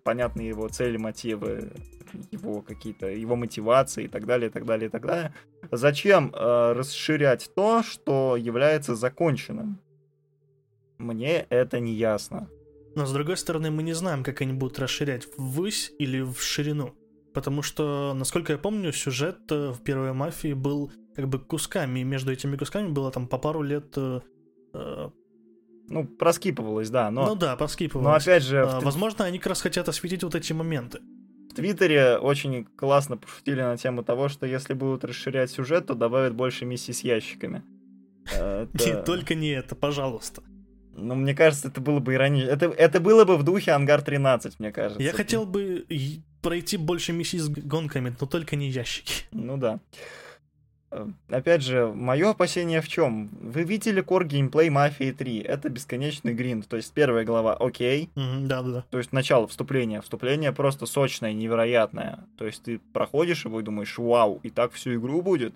[0.02, 1.72] понятны его цели, мотивы,
[2.30, 5.34] его какие-то, его мотивации и так далее, и так далее, и так далее.
[5.70, 9.80] Зачем э, расширять то, что является законченным?
[10.98, 12.48] Мне это не ясно.
[12.94, 16.94] Но с другой стороны, мы не знаем, как они будут расширять ввысь или в ширину.
[17.32, 22.04] Потому что, насколько я помню, сюжет э, в первой мафии был как бы кусками, и
[22.04, 24.20] между этими кусками было там по пару лет э,
[24.72, 25.10] э
[25.88, 27.26] Ну, проскипывалось, да, но...
[27.26, 28.06] Ну да, проскипывалось.
[28.06, 28.62] Но опять же...
[28.62, 28.84] А, в...
[28.84, 31.00] Возможно, они как раз хотят осветить вот эти моменты.
[31.50, 36.34] В Твиттере очень классно пошутили на тему того, что если будут расширять сюжет, то добавят
[36.34, 37.64] больше миссий с ящиками.
[38.24, 38.68] Это...
[38.74, 40.42] Не, только не это, пожалуйста.
[40.96, 42.50] Ну, мне кажется, это было бы иронично.
[42.50, 45.02] Это, это было бы в духе Ангар 13, мне кажется.
[45.02, 45.86] Я хотел бы
[46.42, 49.24] пройти больше миссий с гонками, но только не ящики.
[49.32, 49.80] Ну да.
[50.90, 53.28] Э, опять же, мое опасение в чем?
[53.40, 55.40] Вы видели кор геймплей Мафии 3?
[55.40, 56.68] Это бесконечный гринд.
[56.68, 58.10] То есть первая глава окей.
[58.14, 58.84] Да, да, да.
[58.90, 60.00] То есть начало вступления.
[60.00, 62.20] Вступление просто сочное, невероятное.
[62.38, 65.54] То есть ты проходишь его и думаешь, вау, и так всю игру будет?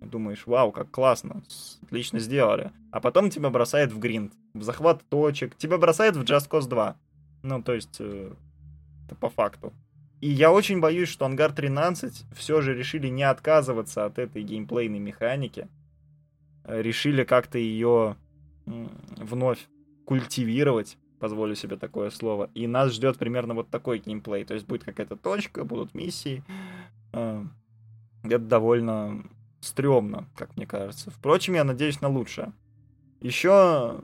[0.00, 1.42] Думаешь, вау, как классно,
[1.82, 2.70] отлично сделали.
[2.92, 6.96] А потом тебя бросает в гринд, в захват точек, тебя бросает в Just Cause 2.
[7.42, 8.32] Ну, то есть, э,
[9.06, 9.72] это по факту.
[10.20, 14.98] И я очень боюсь, что Ангар 13 все же решили не отказываться от этой геймплейной
[14.98, 15.68] механики.
[16.64, 18.16] Э, решили как-то ее
[18.66, 19.66] вновь
[20.04, 22.50] культивировать, позволю себе такое слово.
[22.54, 24.44] И нас ждет примерно вот такой геймплей.
[24.44, 26.44] То есть будет какая-то точка, будут миссии.
[27.12, 27.44] Э,
[28.24, 29.24] это довольно
[29.60, 31.10] стрёмно, как мне кажется.
[31.10, 32.52] Впрочем, я надеюсь на лучшее.
[33.20, 34.00] Еще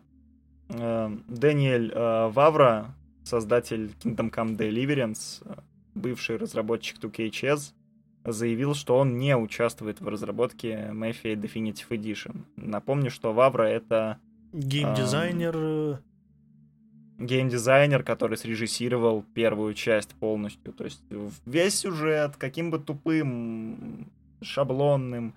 [0.69, 5.61] э, Дэниэль э, Вавра, создатель Kingdom Come Deliverance, э,
[5.95, 7.73] бывший разработчик 2KHS,
[8.25, 12.45] заявил, что он не участвует в разработке Mafia Definitive Edition.
[12.57, 14.19] Напомню, что Вавра это...
[14.53, 15.55] Геймдизайнер...
[15.57, 15.99] Э,
[17.19, 20.73] геймдизайнер, который срежиссировал первую часть полностью.
[20.73, 21.03] То есть
[21.47, 24.11] весь сюжет, каким бы тупым
[24.44, 25.35] шаблонным,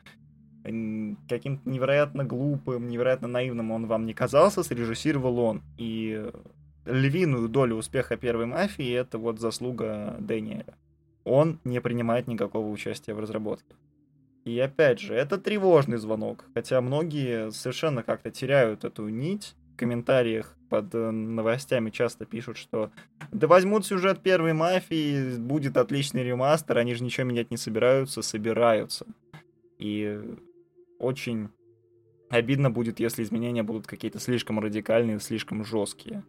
[0.64, 5.64] каким-то невероятно глупым, невероятно наивным он вам не казался, срежиссировал он.
[5.78, 6.30] И
[6.86, 10.76] львиную долю успеха первой мафии это вот заслуга Дэниеля.
[11.24, 13.76] Он не принимает никакого участия в разработке.
[14.46, 19.56] И опять же, это тревожный звонок, хотя многие совершенно как-то теряют эту нить.
[19.74, 22.92] В комментариях под э, новостями часто пишут, что
[23.32, 29.06] да возьмут сюжет первой мафии, будет отличный ремастер, они же ничего менять не собираются, собираются.
[29.78, 30.20] И
[31.00, 31.50] очень
[32.30, 36.24] обидно будет, если изменения будут какие-то слишком радикальные, слишком жесткие.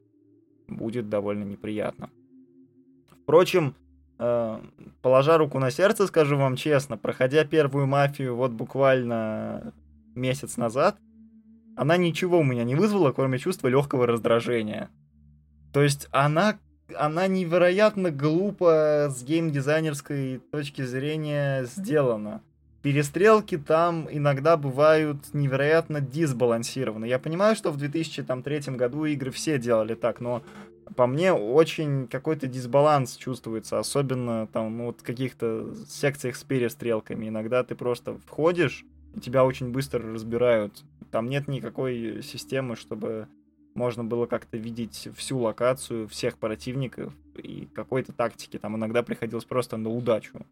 [0.67, 2.11] Будет довольно неприятно.
[3.23, 3.75] Впрочем,
[4.19, 4.61] э,
[5.03, 9.73] положа руку на сердце, скажу вам честно, проходя первую мафию вот буквально
[10.15, 10.99] месяц назад,
[11.79, 14.91] она ничего у меня не вызвала, кроме чувства легкого раздражения.
[15.73, 16.59] То есть она,
[16.97, 22.43] она невероятно глупо с геймдизайнерской точки зрения сделана.
[22.83, 27.05] Перестрелки там иногда бывают невероятно дисбалансированы.
[27.05, 30.43] Я понимаю, что в 2003 году игры все делали так, но
[30.97, 37.29] по мне очень какой-то дисбаланс чувствуется, особенно там ну, вот в каких-то секциях с перестрелками.
[37.29, 38.85] Иногда ты просто входишь,
[39.19, 40.85] тебя очень быстро разбирают.
[41.11, 43.29] Там нет никакой системы, чтобы
[43.75, 48.59] можно было как-то видеть всю локацию, всех противников и какой-то тактики.
[48.59, 50.47] Там иногда приходилось просто на удачу.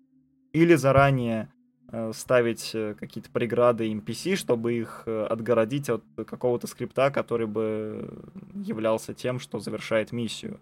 [0.53, 1.53] Или заранее
[1.91, 8.09] э, ставить э, какие-то преграды NPC, чтобы их э, отгородить от какого-то скрипта, который бы
[8.55, 10.61] являлся тем, что завершает миссию.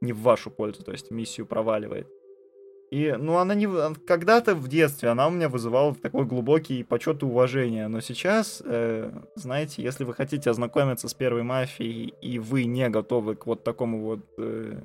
[0.00, 2.08] Не в вашу пользу, то есть миссию проваливает.
[2.90, 3.68] И, ну, она не...
[4.06, 9.10] Когда-то в детстве она у меня вызывала такой глубокий почет и уважение, но сейчас, э,
[9.34, 14.00] знаете, если вы хотите ознакомиться с первой мафией, и вы не готовы к вот такому
[14.00, 14.20] вот...
[14.38, 14.80] Э,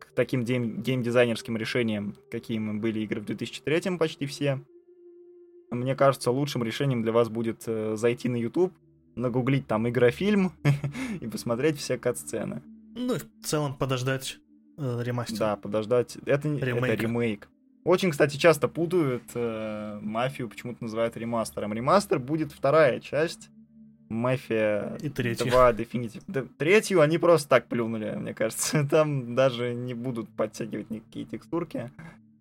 [0.00, 4.60] к таким гейм- геймдизайнерским решениям, какими были игры в 2003 почти все,
[5.70, 8.72] мне кажется, лучшим решением для вас будет э, зайти на YouTube,
[9.14, 10.52] нагуглить там игрофильм
[11.20, 12.62] и посмотреть все кат-сцены.
[12.96, 14.38] Ну и в целом подождать
[14.76, 15.38] э, ремастер.
[15.38, 16.16] Да, подождать.
[16.26, 16.84] Это, ремейк.
[16.84, 17.48] это ремейк.
[17.84, 21.74] Очень, кстати, часто путают э, мафию, почему-то называют ремастером.
[21.74, 23.50] Ремастер будет вторая часть.
[24.08, 25.50] Мафия и третью.
[25.50, 26.48] 2 Definitive.
[26.56, 28.86] Третью они просто так плюнули, мне кажется.
[28.90, 31.90] Там даже не будут подтягивать никакие текстурки.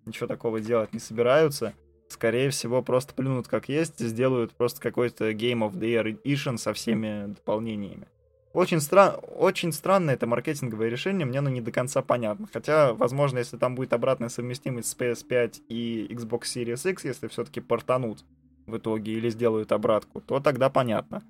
[0.06, 1.74] Ничего такого делать не собираются.
[2.10, 6.74] Скорее всего, просто плюнут как есть, сделают просто какой-то Game of the Year Edition со
[6.74, 8.08] всеми дополнениями.
[8.54, 9.16] Очень, стра...
[9.16, 12.48] очень странное это маркетинговое решение, мне оно не до конца понятно.
[12.54, 17.62] Хотя, возможно, если там будет обратная совместимость с PS5 и Xbox Series X, если все-таки
[17.62, 18.24] портанут
[18.68, 21.24] в итоге или сделают обратку, то тогда понятно.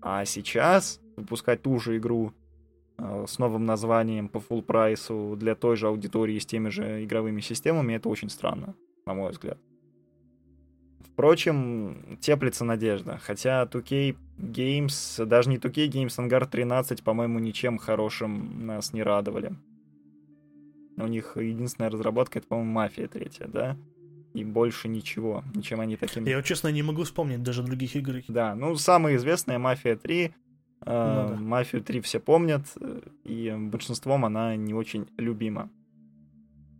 [0.00, 2.32] А сейчас выпускать ту же игру
[2.96, 7.40] э, с новым названием по full прайсу для той же аудитории с теми же игровыми
[7.40, 9.58] системами, это очень странно, на мой взгляд.
[11.00, 13.18] Впрочем, теплится надежда.
[13.22, 19.52] Хотя 2K Games, даже не 2K Games, Ангар 13, по-моему, ничем хорошим нас не радовали.
[20.96, 23.76] У них единственная разработка, это, по-моему, Мафия третья, да?
[24.34, 25.42] И больше ничего.
[25.54, 26.24] Ничем они таким...
[26.24, 28.22] Я, честно, не могу вспомнить даже других игр.
[28.28, 30.34] Да, ну, самая известная Мафия 3,
[30.86, 31.40] Э, Ну да.
[31.40, 35.70] Мафию 3 все помнят, э, и большинством она не очень любима.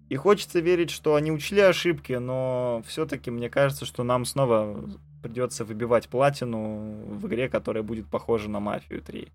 [0.08, 4.88] И хочется верить, что они учли ошибки, но все-таки мне кажется, что нам снова
[5.22, 9.28] придется выбивать платину в игре, которая будет похожа на Мафию 3.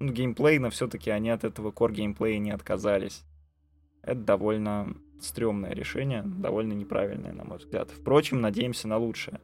[0.00, 3.24] Ну, геймплейно все-таки они от этого core геймплея не отказались.
[4.02, 7.90] Это довольно стрёмное решение, довольно неправильное, на мой взгляд.
[7.90, 9.40] Впрочем, надеемся на лучшее.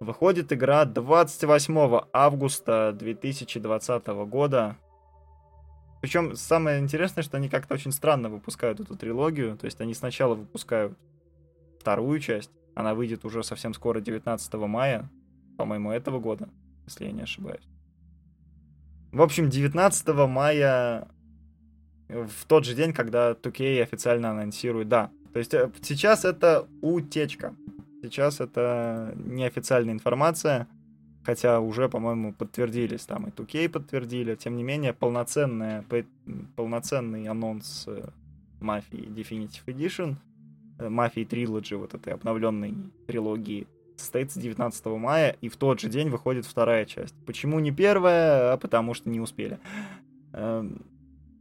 [0.00, 4.76] Выходит игра 28 августа 2020 года.
[6.02, 9.56] Причем самое интересное, что они как-то очень странно выпускают эту трилогию.
[9.56, 10.98] То есть они сначала выпускают
[11.78, 12.50] вторую часть.
[12.74, 15.08] Она выйдет уже совсем скоро, 19 мая,
[15.56, 16.48] по-моему, этого года,
[16.86, 17.62] если я не ошибаюсь.
[19.12, 21.06] В общем, 19 мая,
[22.08, 25.12] в тот же день, когда 2K официально анонсирует, да.
[25.32, 27.54] То есть э, сейчас это утечка.
[28.02, 30.66] Сейчас это неофициальная информация,
[31.24, 34.34] хотя уже, по-моему, подтвердились там и 2K подтвердили.
[34.34, 35.84] Тем не менее, полноценная,
[36.56, 38.08] полноценный анонс э,
[38.60, 40.16] Мафии Definitive Edition,
[40.78, 42.74] э, Мафии Trilogy, вот этой обновленной
[43.06, 47.14] трилогии, состоится 19 мая, и в тот же день выходит вторая часть.
[47.26, 48.52] Почему не первая?
[48.52, 49.58] А потому что не успели.
[50.32, 50.82] Эм,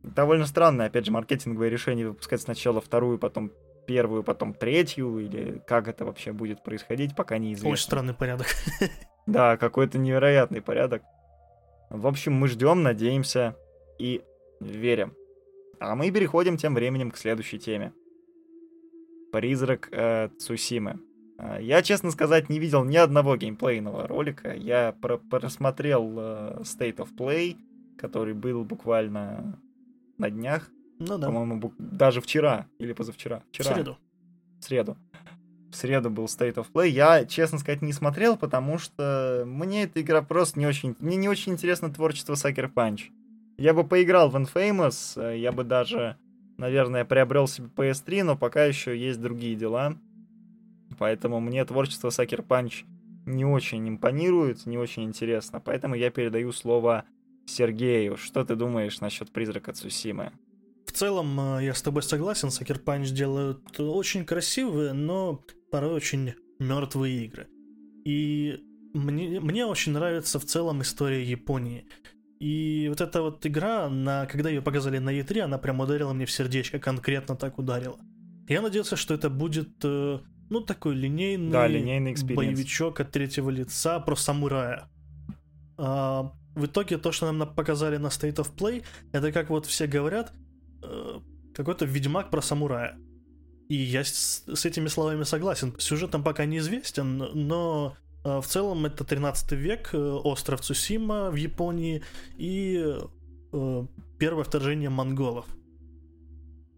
[0.03, 3.51] Довольно странное, опять же, маркетинговое решение выпускать сначала вторую, потом
[3.85, 7.69] первую, потом третью, или как это вообще будет происходить, пока неизвестно.
[7.69, 8.47] Очень странный порядок.
[9.27, 11.03] Да, какой-то невероятный порядок.
[11.89, 13.55] В общем, мы ждем, надеемся
[13.99, 14.21] и
[14.59, 15.13] верим.
[15.79, 17.93] А мы переходим тем временем к следующей теме.
[19.31, 20.99] Призрак э, Цусимы.
[21.37, 24.53] Э, Я, честно сказать, не видел ни одного геймплейного ролика.
[24.53, 27.57] Я про- просмотрел э, State of Play,
[27.97, 29.59] который был буквально
[30.17, 30.69] на днях.
[30.99, 33.39] Ну да, По-моему, даже вчера или позавчера.
[33.39, 33.97] в Вчера среду.
[34.59, 34.97] в среду.
[35.71, 36.89] В среду был State of Play.
[36.89, 40.95] Я, честно сказать, не смотрел, потому что мне эта игра просто не очень...
[40.99, 43.03] Мне не очень интересно творчество Sucker Punch.
[43.57, 46.17] Я бы поиграл в Infamous, э, я бы даже,
[46.57, 49.97] наверное, приобрел себе PS3, но пока еще есть другие дела.
[50.99, 52.83] Поэтому мне творчество Sucker Punch
[53.25, 55.61] не очень импонирует, не очень интересно.
[55.61, 57.05] Поэтому я передаю слово
[57.45, 58.17] Сергею.
[58.17, 60.33] Что ты думаешь насчет Призрака Цусимы?
[61.01, 66.35] В целом, э, я с тобой согласен, Sucker Punch делают очень красивые, но порой очень
[66.59, 67.47] мертвые игры.
[68.05, 68.59] И
[68.93, 71.87] мне, мне очень нравится в целом история Японии.
[72.39, 76.27] И вот эта вот игра, на, когда ее показали на E3, она прям ударила мне
[76.27, 77.97] в сердечко, конкретно так ударила.
[78.47, 80.19] Я надеялся, что это будет, э,
[80.51, 84.87] ну, такой линейный, Да, линейный боевичок от третьего лица про самурая.
[85.79, 88.83] А, в итоге то, что нам на- показали на State of Play,
[89.13, 90.31] это как вот все говорят,
[90.83, 91.19] э,
[91.53, 92.97] какой-то ведьмак про самурая.
[93.69, 95.73] И я с, с этими словами согласен.
[95.79, 101.35] Сюжет там пока неизвестен, но э, в целом это 13 век, э, остров Цусима в
[101.35, 102.03] Японии
[102.37, 102.95] и
[104.17, 105.45] первое вторжение монголов.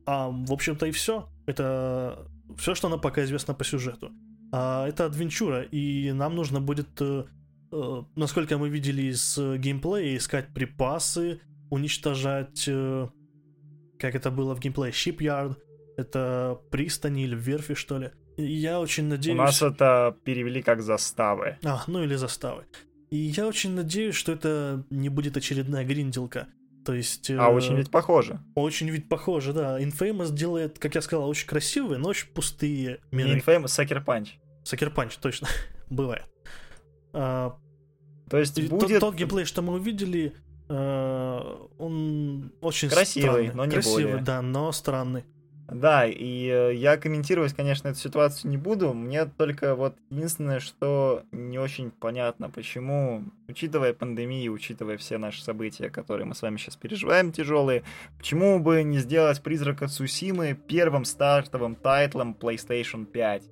[0.06, 1.30] А, в общем-то, и все.
[1.46, 4.12] Это все, что нам пока известно по сюжету.
[4.52, 7.26] А, это адвенчура, и нам нужно будет, э,
[7.72, 12.70] э, насколько мы видели из геймплея, искать припасы, уничтожать,
[14.00, 15.58] как это было в геймплее, Shipyard,
[15.98, 18.12] это пристани или верфи, что ли.
[18.38, 19.38] И Я очень У надеюсь...
[19.38, 21.58] нас это перевели как заставы.
[21.64, 22.66] А, ну или заставы.
[23.12, 26.48] И я очень надеюсь, что это не будет очередная гринделка.
[26.84, 27.30] То есть...
[27.30, 28.40] А э, очень ведь похоже.
[28.56, 29.80] Очень ведь похоже, да.
[29.80, 33.38] Infamous делает, как я сказал, очень красивые, но очень пустые Не миры.
[33.40, 34.30] Infamous, Sucker Punch.
[34.66, 35.48] Sucker Punch, точно.
[35.90, 36.26] Бывает.
[37.14, 37.58] А,
[38.30, 39.00] То есть и тот- будет...
[39.00, 40.34] тот, геймплей, что мы увидели,
[40.70, 43.54] он очень Красивый, странный.
[43.56, 44.22] но не Красивый, более.
[44.24, 45.26] да, но странный.
[45.72, 48.94] Да, и э, я комментировать, конечно, эту ситуацию не буду.
[48.94, 55.90] Мне только вот единственное, что не очень понятно, почему, учитывая пандемию, учитывая все наши события,
[55.90, 57.84] которые мы с вами сейчас переживаем, тяжелые,
[58.18, 63.44] почему бы не сделать Призрака Цусимы первым стартовым тайтлом PlayStation 5?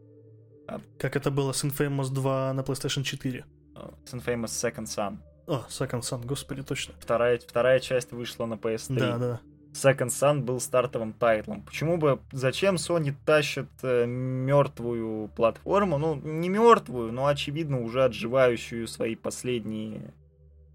[1.00, 3.46] Как это было с Infamous 2 на PlayStation 4.
[3.76, 5.18] э, С Infamous Second Son.
[5.52, 6.94] О, Second Son, господи, точно.
[6.98, 8.98] Вторая, вторая часть вышла на PS3.
[8.98, 9.42] Да, да.
[9.74, 11.62] Second Son был стартовым тайтлом.
[11.64, 15.98] Почему бы, зачем Sony тащит мертвую платформу?
[15.98, 20.14] Ну, не мертвую, но, очевидно, уже отживающую свои последние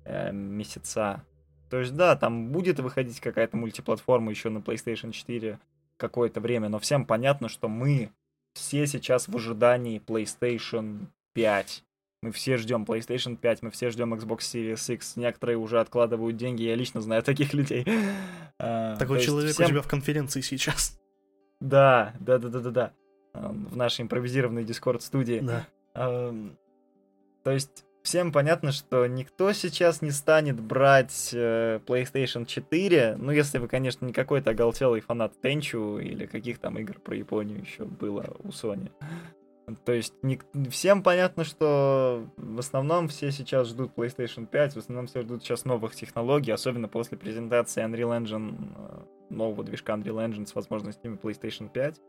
[0.05, 1.25] э, месяца.
[1.71, 5.59] То есть, да, там будет выходить какая-то мультиплатформа еще на PlayStation 4
[5.97, 8.11] какое-то время, но всем понятно, что мы
[8.53, 11.83] все сейчас в ожидании PlayStation 5.
[12.23, 15.17] Мы все ждем PlayStation 5, мы все ждем Xbox Series X.
[15.17, 17.87] Некоторые уже откладывают деньги, я лично знаю таких людей.
[18.59, 20.99] А, Такой человек всем- у тебя в конференции сейчас.
[21.61, 22.93] Да, да, да, да, да, да.
[23.35, 25.41] А, В нашей импровизированной Discord студии.
[25.41, 25.67] Да.
[25.93, 26.57] Ам,
[27.45, 33.59] То есть всем понятно, что никто сейчас не станет брать э, PlayStation 4, ну, если
[33.59, 38.25] вы, конечно, не какой-то оголтелый фанат Тенчу или каких там игр про Японию еще было
[38.39, 38.91] у Sony.
[39.85, 40.39] То есть не,
[40.71, 45.65] всем понятно, что в основном все сейчас ждут PlayStation 5, в основном все ждут сейчас
[45.65, 51.69] новых технологий, особенно после презентации Unreal Engine, э, нового движка Unreal Engine с возможностями PlayStation
[51.69, 52.01] 5.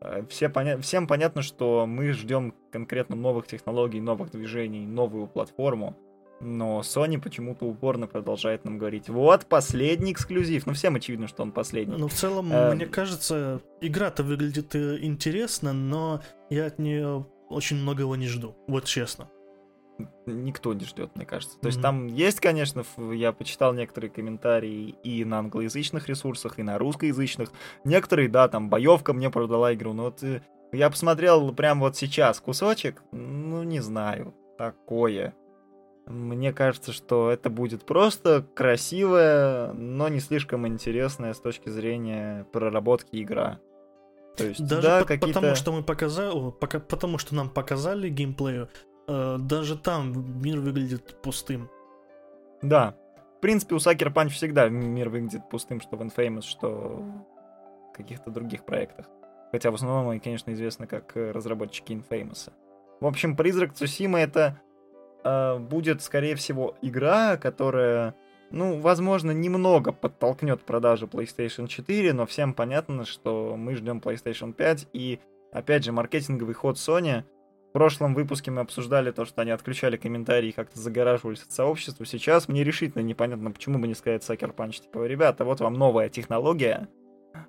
[0.00, 0.78] Э, все поня...
[0.78, 5.96] Всем понятно, что мы ждем конкретно новых технологий, новых движений, новую платформу.
[6.40, 10.66] Но Sony почему-то упорно продолжает нам говорить, вот, последний эксклюзив.
[10.66, 11.96] Ну, всем очевидно, что он последний.
[11.96, 12.74] Ну, в целом, э...
[12.74, 16.20] мне кажется, игра-то выглядит э, интересно, но
[16.50, 19.30] я от нее очень многого не жду, вот честно
[20.26, 21.58] никто не ждет, мне кажется.
[21.58, 21.82] То есть mm-hmm.
[21.82, 27.50] там есть, конечно, я почитал некоторые комментарии и на англоязычных ресурсах, и на русскоязычных.
[27.84, 32.40] Некоторые, да, там боевка мне продала игру, но вот э, я посмотрел прямо вот сейчас
[32.40, 35.34] кусочек, ну не знаю, такое.
[36.06, 43.22] Мне кажется, что это будет просто красивая, но не слишком интересная с точки зрения проработки
[43.22, 43.58] игра.
[44.36, 45.40] То есть, Даже да, по- какие-то...
[45.40, 48.68] потому что мы показали, пока, потому что нам показали геймплею,
[49.08, 51.70] Э, даже там мир выглядит пустым.
[52.62, 52.94] Да.
[53.38, 57.02] В принципе, у Sucker Punch всегда мир выглядит пустым, что в Infamous, что
[57.90, 59.06] в каких-то других проектах.
[59.52, 62.50] Хотя в основном они, конечно, известны как э, разработчики Infamous.
[63.00, 64.60] В общем, Призрак Цусима это
[65.26, 68.14] э, будет, скорее всего, игра, которая,
[68.50, 74.88] ну, возможно, немного подтолкнет продажи PlayStation 4, но всем понятно, что мы ждем PlayStation 5,
[74.92, 75.20] и,
[75.52, 77.24] опять же, маркетинговый ход Sony—
[77.76, 82.06] прошлом выпуске мы обсуждали то, что они отключали комментарии и как-то загораживались от сообщества.
[82.06, 84.80] Сейчас мне решительно непонятно, почему бы не сказать Sucker Punch.
[84.80, 86.88] Типа, ребята, вот вам новая технология,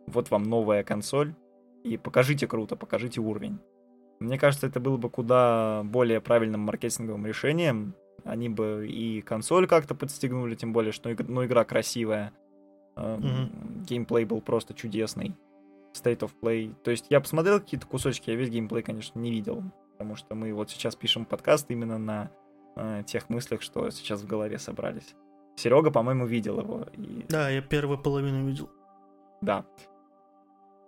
[0.06, 1.34] вот вам новая консоль,
[1.86, 3.60] и покажите круто, покажите уровень.
[4.20, 7.94] Мне кажется, это было бы куда более правильным маркетинговым решением.
[8.24, 12.34] Они бы и консоль как-то подстегнули, тем более, что ну, игра красивая.
[12.96, 13.86] Mm-hmm.
[13.86, 15.36] Геймплей был просто чудесный.
[15.94, 16.74] State of Play.
[16.84, 19.64] То есть я посмотрел какие-то кусочки, я весь геймплей, конечно, не видел
[19.98, 22.30] потому что мы вот сейчас пишем подкаст именно на
[22.76, 25.16] э, тех мыслях, что сейчас в голове собрались.
[25.56, 26.86] Серега, по-моему, видел его.
[26.94, 27.26] И...
[27.28, 28.70] Да, я первую половину видел.
[29.42, 29.66] Да.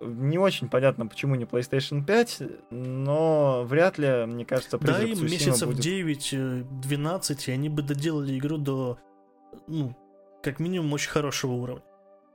[0.02, 5.68] Не очень понятно, почему не PlayStation 5, но вряд ли, мне кажется, Да, им месяцев
[5.68, 5.86] будет...
[5.86, 8.98] 9-12, и они бы доделали игру до,
[9.68, 9.94] ну,
[10.42, 11.84] как минимум, очень хорошего уровня.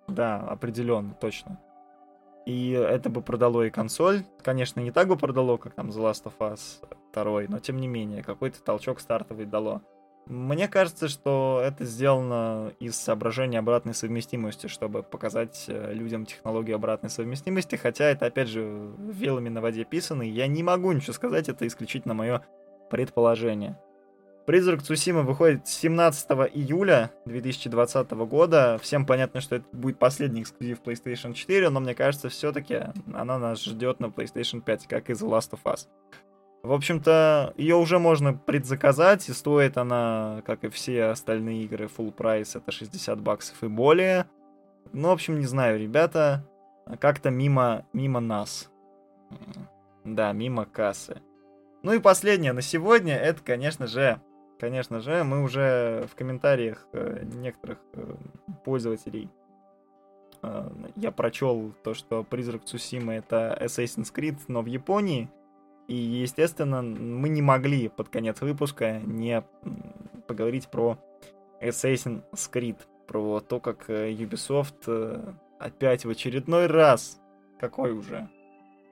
[0.09, 1.59] Да, определенно, точно.
[2.45, 4.25] И это бы продало и консоль.
[4.43, 7.89] Конечно, не так бы продало, как там The Last of Us 2, но тем не
[7.89, 9.81] менее, какой-то толчок стартовый дало.
[10.27, 17.11] Мне кажется, что это сделано из соображения обратной совместимости, чтобы показать э, людям технологию обратной
[17.11, 21.51] совместимости, хотя это, опять же, вилами на воде писано, и я не могу ничего сказать,
[21.51, 22.43] это исключительно мое
[22.91, 23.79] предположение.
[24.47, 28.79] Призрак Цусима выходит 17 июля 2020 года.
[28.83, 32.81] Всем понятно, что это будет последний эксклюзив PlayStation 4, но мне кажется, все-таки
[33.15, 35.87] она нас ждет на PlayStation 5, как и The Last of Us.
[36.65, 42.11] В общем-то, ее уже можно предзаказать, и стоит она, как и все остальные игры, full
[42.11, 44.25] прайс, это 60 баксов и более.
[44.95, 46.43] Ну, в общем, не знаю, ребята,
[47.01, 48.71] как-то мимо, мимо нас.
[50.05, 51.21] Да, мимо кассы.
[51.83, 54.19] Ну и последнее на сегодня, это, конечно же,
[54.59, 58.15] конечно же, мы уже в комментариях э, некоторых э,
[58.65, 59.29] пользователей
[60.41, 65.29] э, я прочел то, что Призрак Цусима это Assassin's Creed, но в Японии.
[65.89, 69.45] И, естественно, мы не могли под конец выпуска не
[70.27, 70.99] поговорить про
[71.63, 72.23] Assassin's
[72.53, 77.21] Creed, про то, как Ubisoft опять в очередной раз,
[77.61, 78.29] какой уже,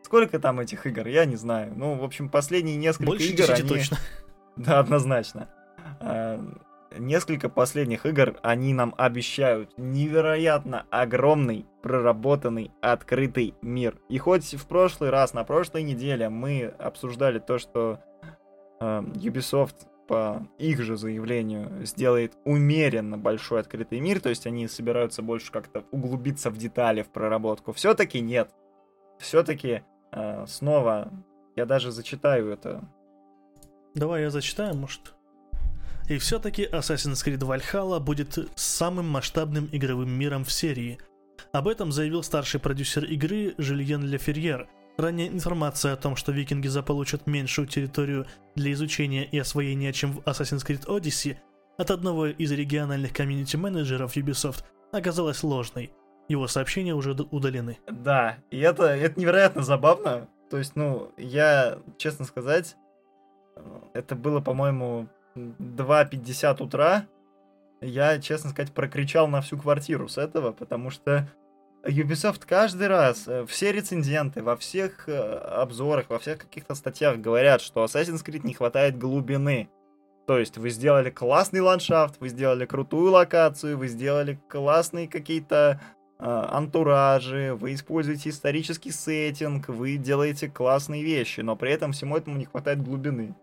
[0.02, 1.72] сколько там этих игр, я не знаю.
[1.76, 3.68] Ну, в общем, последние несколько Больше игр, они...
[3.68, 3.98] точно.
[4.56, 5.48] Да, однозначно.
[6.98, 13.98] Несколько последних игр они нам обещают невероятно огромный, проработанный, открытый мир.
[14.08, 18.00] И хоть в прошлый раз, на прошлой неделе мы обсуждали то, что
[18.80, 25.22] э, Ubisoft по их же заявлению сделает умеренно большой открытый мир, то есть они собираются
[25.22, 27.72] больше как-то углубиться в детали, в проработку.
[27.72, 28.50] Все-таки нет.
[29.18, 29.82] Все-таки
[30.12, 31.10] э, снова
[31.56, 32.82] я даже зачитаю это.
[33.94, 35.14] Давай я зачитаю, может.
[36.12, 40.98] И все-таки Assassin's Creed Valhalla будет самым масштабным игровым миром в серии.
[41.54, 44.68] Об этом заявил старший продюсер игры Жильен Леферьер.
[44.98, 50.18] Ранее информация о том, что викинги заполучат меньшую территорию для изучения и освоения, чем в
[50.28, 51.38] Assassin's Creed Odyssey,
[51.78, 55.94] от одного из региональных комьюнити-менеджеров Ubisoft оказалась ложной.
[56.28, 57.78] Его сообщения уже удалены.
[57.90, 60.28] Да, и это, это невероятно забавно.
[60.50, 62.76] То есть, ну, я, честно сказать,
[63.94, 67.06] это было, по-моему, 2.50 утра
[67.80, 71.28] я, честно сказать, прокричал на всю квартиру с этого, потому что
[71.84, 77.60] Ubisoft каждый раз, э, все рецензенты во всех э, обзорах, во всех каких-то статьях говорят,
[77.60, 79.68] что Assassin's Creed не хватает глубины.
[80.26, 85.80] То есть вы сделали классный ландшафт, вы сделали крутую локацию, вы сделали классные какие-то
[86.20, 92.36] э, антуражи, вы используете исторический сеттинг, вы делаете классные вещи, но при этом всему этому
[92.36, 93.34] не хватает глубины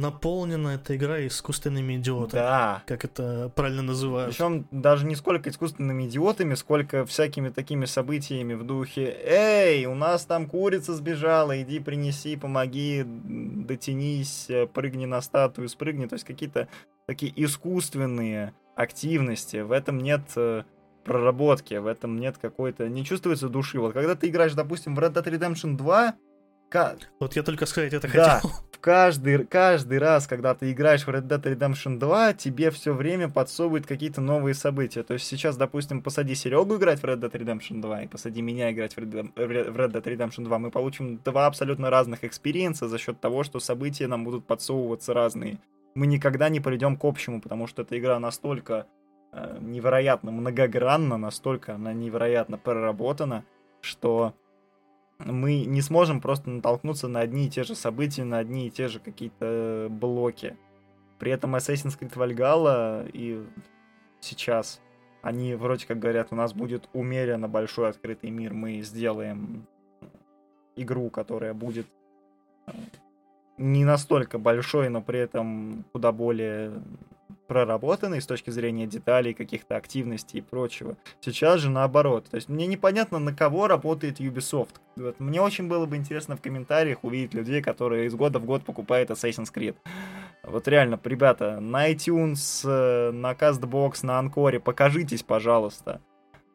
[0.00, 2.40] наполнена эта игра искусственными идиотами.
[2.40, 2.82] Да.
[2.86, 4.30] Как это правильно называют.
[4.30, 10.24] Причем даже не сколько искусственными идиотами, сколько всякими такими событиями в духе «Эй, у нас
[10.24, 16.06] там курица сбежала, иди принеси, помоги, дотянись, прыгни на статую, спрыгни».
[16.06, 16.68] То есть какие-то
[17.06, 19.58] такие искусственные активности.
[19.58, 20.62] В этом нет э,
[21.04, 22.88] проработки, в этом нет какой-то...
[22.88, 23.78] Не чувствуется души.
[23.78, 26.14] Вот когда ты играешь, допустим, в Red Dead Redemption 2,
[27.20, 28.50] вот я только сказать это да, хотел.
[28.82, 33.86] Каждый, каждый раз, когда ты играешь в Red Dead Redemption 2, тебе все время подсовывают
[33.86, 35.04] какие-то новые события.
[35.04, 38.72] То есть сейчас, допустим, посади Серегу играть в Red Dead Redemption 2 и посади меня
[38.72, 43.20] играть в Red Dead Redemption 2, мы получим два абсолютно разных experience а за счет
[43.20, 45.60] того, что события нам будут подсовываться разные.
[45.94, 48.88] Мы никогда не придем к общему, потому что эта игра настолько
[49.30, 53.44] э, невероятно многогранна, настолько она невероятно проработана,
[53.80, 54.34] что
[55.24, 58.88] мы не сможем просто натолкнуться на одни и те же события, на одни и те
[58.88, 60.56] же какие-то блоки.
[61.18, 63.44] При этом Assassin's Creed Valhalla и
[64.20, 64.80] сейчас
[65.22, 69.66] они вроде как говорят, у нас будет умеренно большой открытый мир, мы сделаем
[70.74, 71.86] игру, которая будет
[72.66, 72.72] э,
[73.56, 76.72] не настолько большой, но при этом куда более
[77.46, 80.96] проработанный с точки зрения деталей, каких-то активностей и прочего.
[81.20, 82.26] Сейчас же наоборот.
[82.30, 84.76] То есть мне непонятно, на кого работает Ubisoft.
[84.96, 88.64] Вот мне очень было бы интересно в комментариях увидеть людей, которые из года в год
[88.64, 89.76] покупают Assassin's Creed.
[90.42, 96.00] Вот реально, ребята, на iTunes, э, на CastBox, на Анкоре, покажитесь, пожалуйста.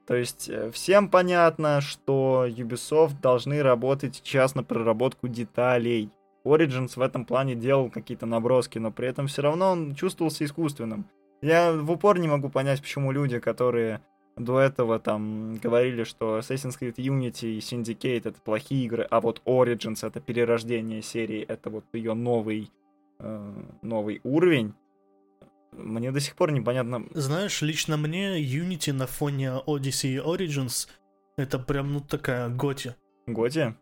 [0.08, 6.10] То есть э, всем понятно, что Ubisoft должны работать сейчас на проработку деталей.
[6.48, 11.06] Origins в этом плане делал какие-то наброски, но при этом все равно он чувствовался искусственным.
[11.42, 14.02] Я в упор не могу понять, почему люди, которые
[14.36, 19.42] до этого там говорили, что Assassin's Creed Unity и Syndicate это плохие игры, а вот
[19.46, 22.72] Origins это перерождение серии, это вот ее новый,
[23.20, 24.74] э, новый уровень.
[25.74, 27.06] Мне до сих пор непонятно.
[27.14, 30.88] Знаешь, лично мне Unity на фоне Odyssey и Origins
[31.38, 32.96] это прям ну такая готи.
[33.28, 33.76] GOTY?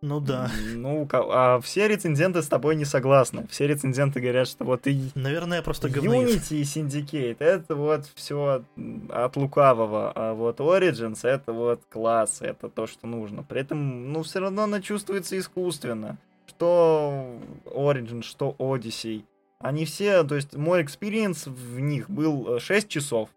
[0.00, 0.50] Ну да.
[0.74, 3.46] Ну, а все рецензенты с тобой не согласны.
[3.50, 5.10] Все рецензенты говорят, что вот и...
[5.14, 6.30] Наверное, просто говноед.
[6.30, 8.62] Unity и Syndicate, это вот все
[9.10, 13.42] от лукавого, а вот Origins это вот класс, это то, что нужно.
[13.42, 16.16] При этом, ну, все равно она чувствуется искусственно.
[16.46, 19.24] Что Origins, что Odyssey.
[19.58, 23.30] Они все, то есть мой experience в них был 6 э, часов.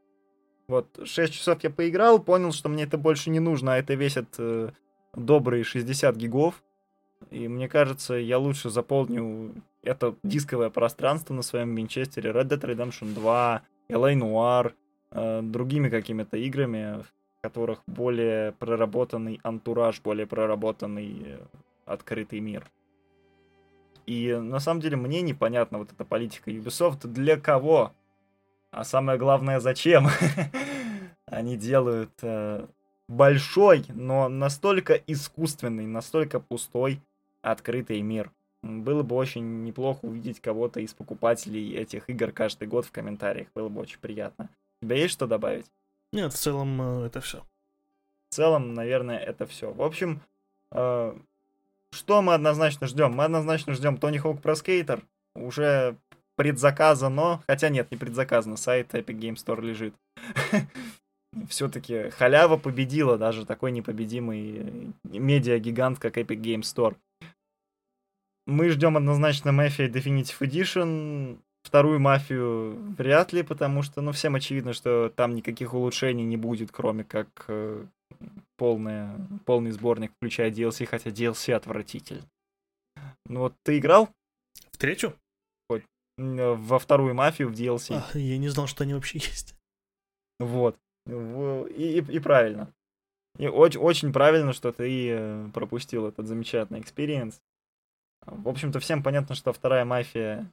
[0.67, 4.35] Вот, 6 часов я поиграл, понял, что мне это больше не нужно, а это весит
[4.37, 4.69] э,
[5.15, 6.63] добрые 60 гигов.
[7.29, 9.53] И мне кажется, я лучше заполню
[9.83, 14.73] это дисковое пространство на своем винчестере Red Dead Redemption 2, LA Noir,
[15.11, 17.05] э, другими какими-то играми, в
[17.41, 21.39] которых более проработанный антураж, более проработанный э,
[21.85, 22.65] открытый мир.
[24.05, 27.93] И на самом деле мне непонятна вот эта политика Ubisoft для кого,
[28.71, 30.07] а самое главное зачем
[31.25, 32.65] они делают э,
[33.11, 37.01] большой, но настолько искусственный, настолько пустой
[37.41, 38.31] открытый мир.
[38.63, 43.47] Было бы очень неплохо увидеть кого-то из покупателей этих игр каждый год в комментариях.
[43.53, 44.49] Было бы очень приятно.
[44.81, 45.65] У тебя есть что добавить?
[46.13, 47.43] Нет, в целом э, это все.
[48.29, 49.73] В целом, наверное, это все.
[49.73, 50.21] В общем,
[50.71, 51.17] э,
[51.91, 53.13] что мы однозначно ждем?
[53.13, 55.03] Мы однозначно ждем Тони Хоук про скейтер.
[55.35, 55.97] Уже
[56.35, 59.95] предзаказано, хотя нет, не предзаказано, сайт Epic Game Store лежит.
[61.47, 66.95] все-таки халява победила даже такой непобедимый медиа-гигант, как Epic Game Store.
[68.47, 71.39] Мы ждем однозначно Mafia Definitive Edition.
[71.63, 76.71] Вторую мафию вряд ли, потому что, ну, всем очевидно, что там никаких улучшений не будет,
[76.71, 77.85] кроме как э,
[78.57, 79.15] полная,
[79.45, 82.23] полный сборник, включая DLC, хотя DLC отвратитель.
[83.27, 84.09] Ну вот ты играл?
[84.71, 85.13] В третью?
[85.69, 85.83] Хоть,
[86.17, 88.03] во вторую мафию в DLC.
[88.13, 89.55] А, я не знал, что они вообще есть.
[90.39, 90.77] Вот.
[91.07, 92.71] И, и, и правильно.
[93.37, 97.39] И очень, очень правильно, что ты э, пропустил этот замечательный experience.
[98.25, 100.51] В общем-то, всем понятно, что вторая мафия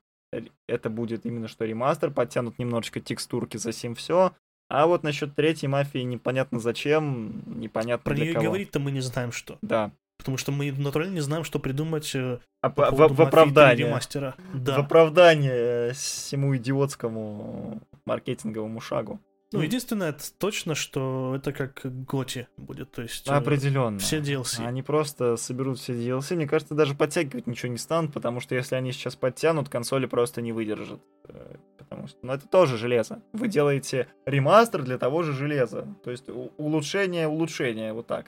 [0.68, 4.32] это будет именно что ремастер, подтянут немножечко текстурки, за сим все.
[4.70, 8.44] А вот насчет третьей мафии непонятно зачем, непонятно Про для нее кого.
[8.46, 9.58] говорить-то мы не знаем что.
[9.62, 9.90] Да.
[10.18, 13.86] Потому что мы натурально не знаем, что придумать э, А по в, в оправдание.
[13.86, 14.34] ремастера.
[14.52, 14.76] В Да.
[14.76, 19.20] оправдание всему идиотскому маркетинговому шагу.
[19.50, 22.90] Ну, единственное, это точно, что это как Готи будет.
[22.92, 23.98] То есть э, Определенно.
[23.98, 24.64] все DLC.
[24.66, 26.34] Они просто соберут все DLC.
[26.36, 30.42] Мне кажется, даже подтягивать ничего не станут, потому что если они сейчас подтянут, консоли просто
[30.42, 31.00] не выдержат.
[31.28, 31.56] Э,
[31.88, 33.22] Потому что, ну, это тоже железо.
[33.32, 35.88] Вы делаете ремастер для того же железа.
[36.04, 36.28] То есть
[36.58, 38.26] улучшение, улучшение, вот так.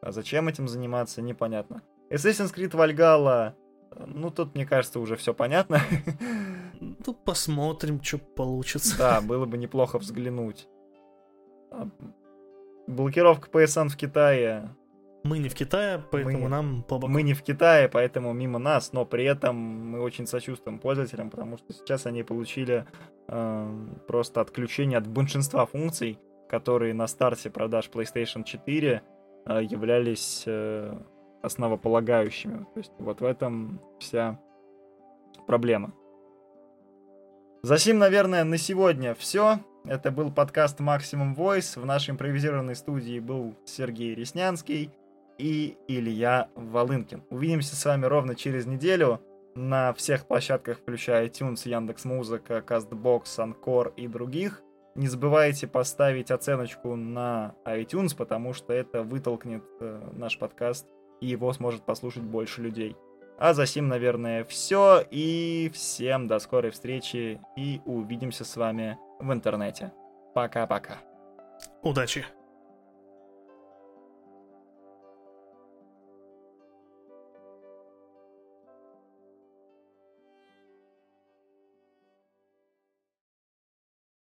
[0.00, 1.82] А зачем этим заниматься, непонятно.
[2.10, 3.52] Assassin's Creed Valhalla,
[3.90, 5.82] э, ну, тут, мне кажется, уже все понятно.
[6.80, 8.96] Ну, посмотрим, что получится.
[8.98, 10.68] Да, было бы неплохо взглянуть.
[11.70, 11.88] А,
[12.86, 14.70] Блокировка PSN в Китае.
[15.24, 17.12] Мы не в Китае, поэтому Мы- нам по боку.
[17.12, 21.58] Мы не в Китае, поэтому мимо нас, но при этом мы очень сочувствуем пользователям, потому
[21.58, 22.86] что сейчас они получили
[23.28, 29.02] э, просто отключение от большинства функций, которые на старте продаж PlayStation 4
[29.46, 30.96] э, являлись э,
[31.42, 32.58] основополагающими.
[32.74, 34.38] То есть вот в этом вся
[35.48, 35.92] проблема.
[37.66, 39.58] Засим, наверное, на сегодня все.
[39.84, 41.80] Это был подкаст Maximum Voice.
[41.80, 44.92] В нашей импровизированной студии был Сергей Реснянский
[45.36, 47.24] и Илья Волынкин.
[47.28, 49.20] Увидимся с вами ровно через неделю
[49.56, 54.62] на всех площадках, включая iTunes, Яндекс.Музыка, Castbox, Анкор и других.
[54.94, 60.86] Не забывайте поставить оценочку на iTunes, потому что это вытолкнет э, наш подкаст,
[61.20, 62.96] и его сможет послушать больше людей.
[63.38, 65.04] А за сим, наверное, все.
[65.10, 67.40] И всем до скорой встречи.
[67.56, 69.92] И увидимся с вами в интернете.
[70.34, 70.98] Пока-пока.
[71.82, 72.24] Удачи.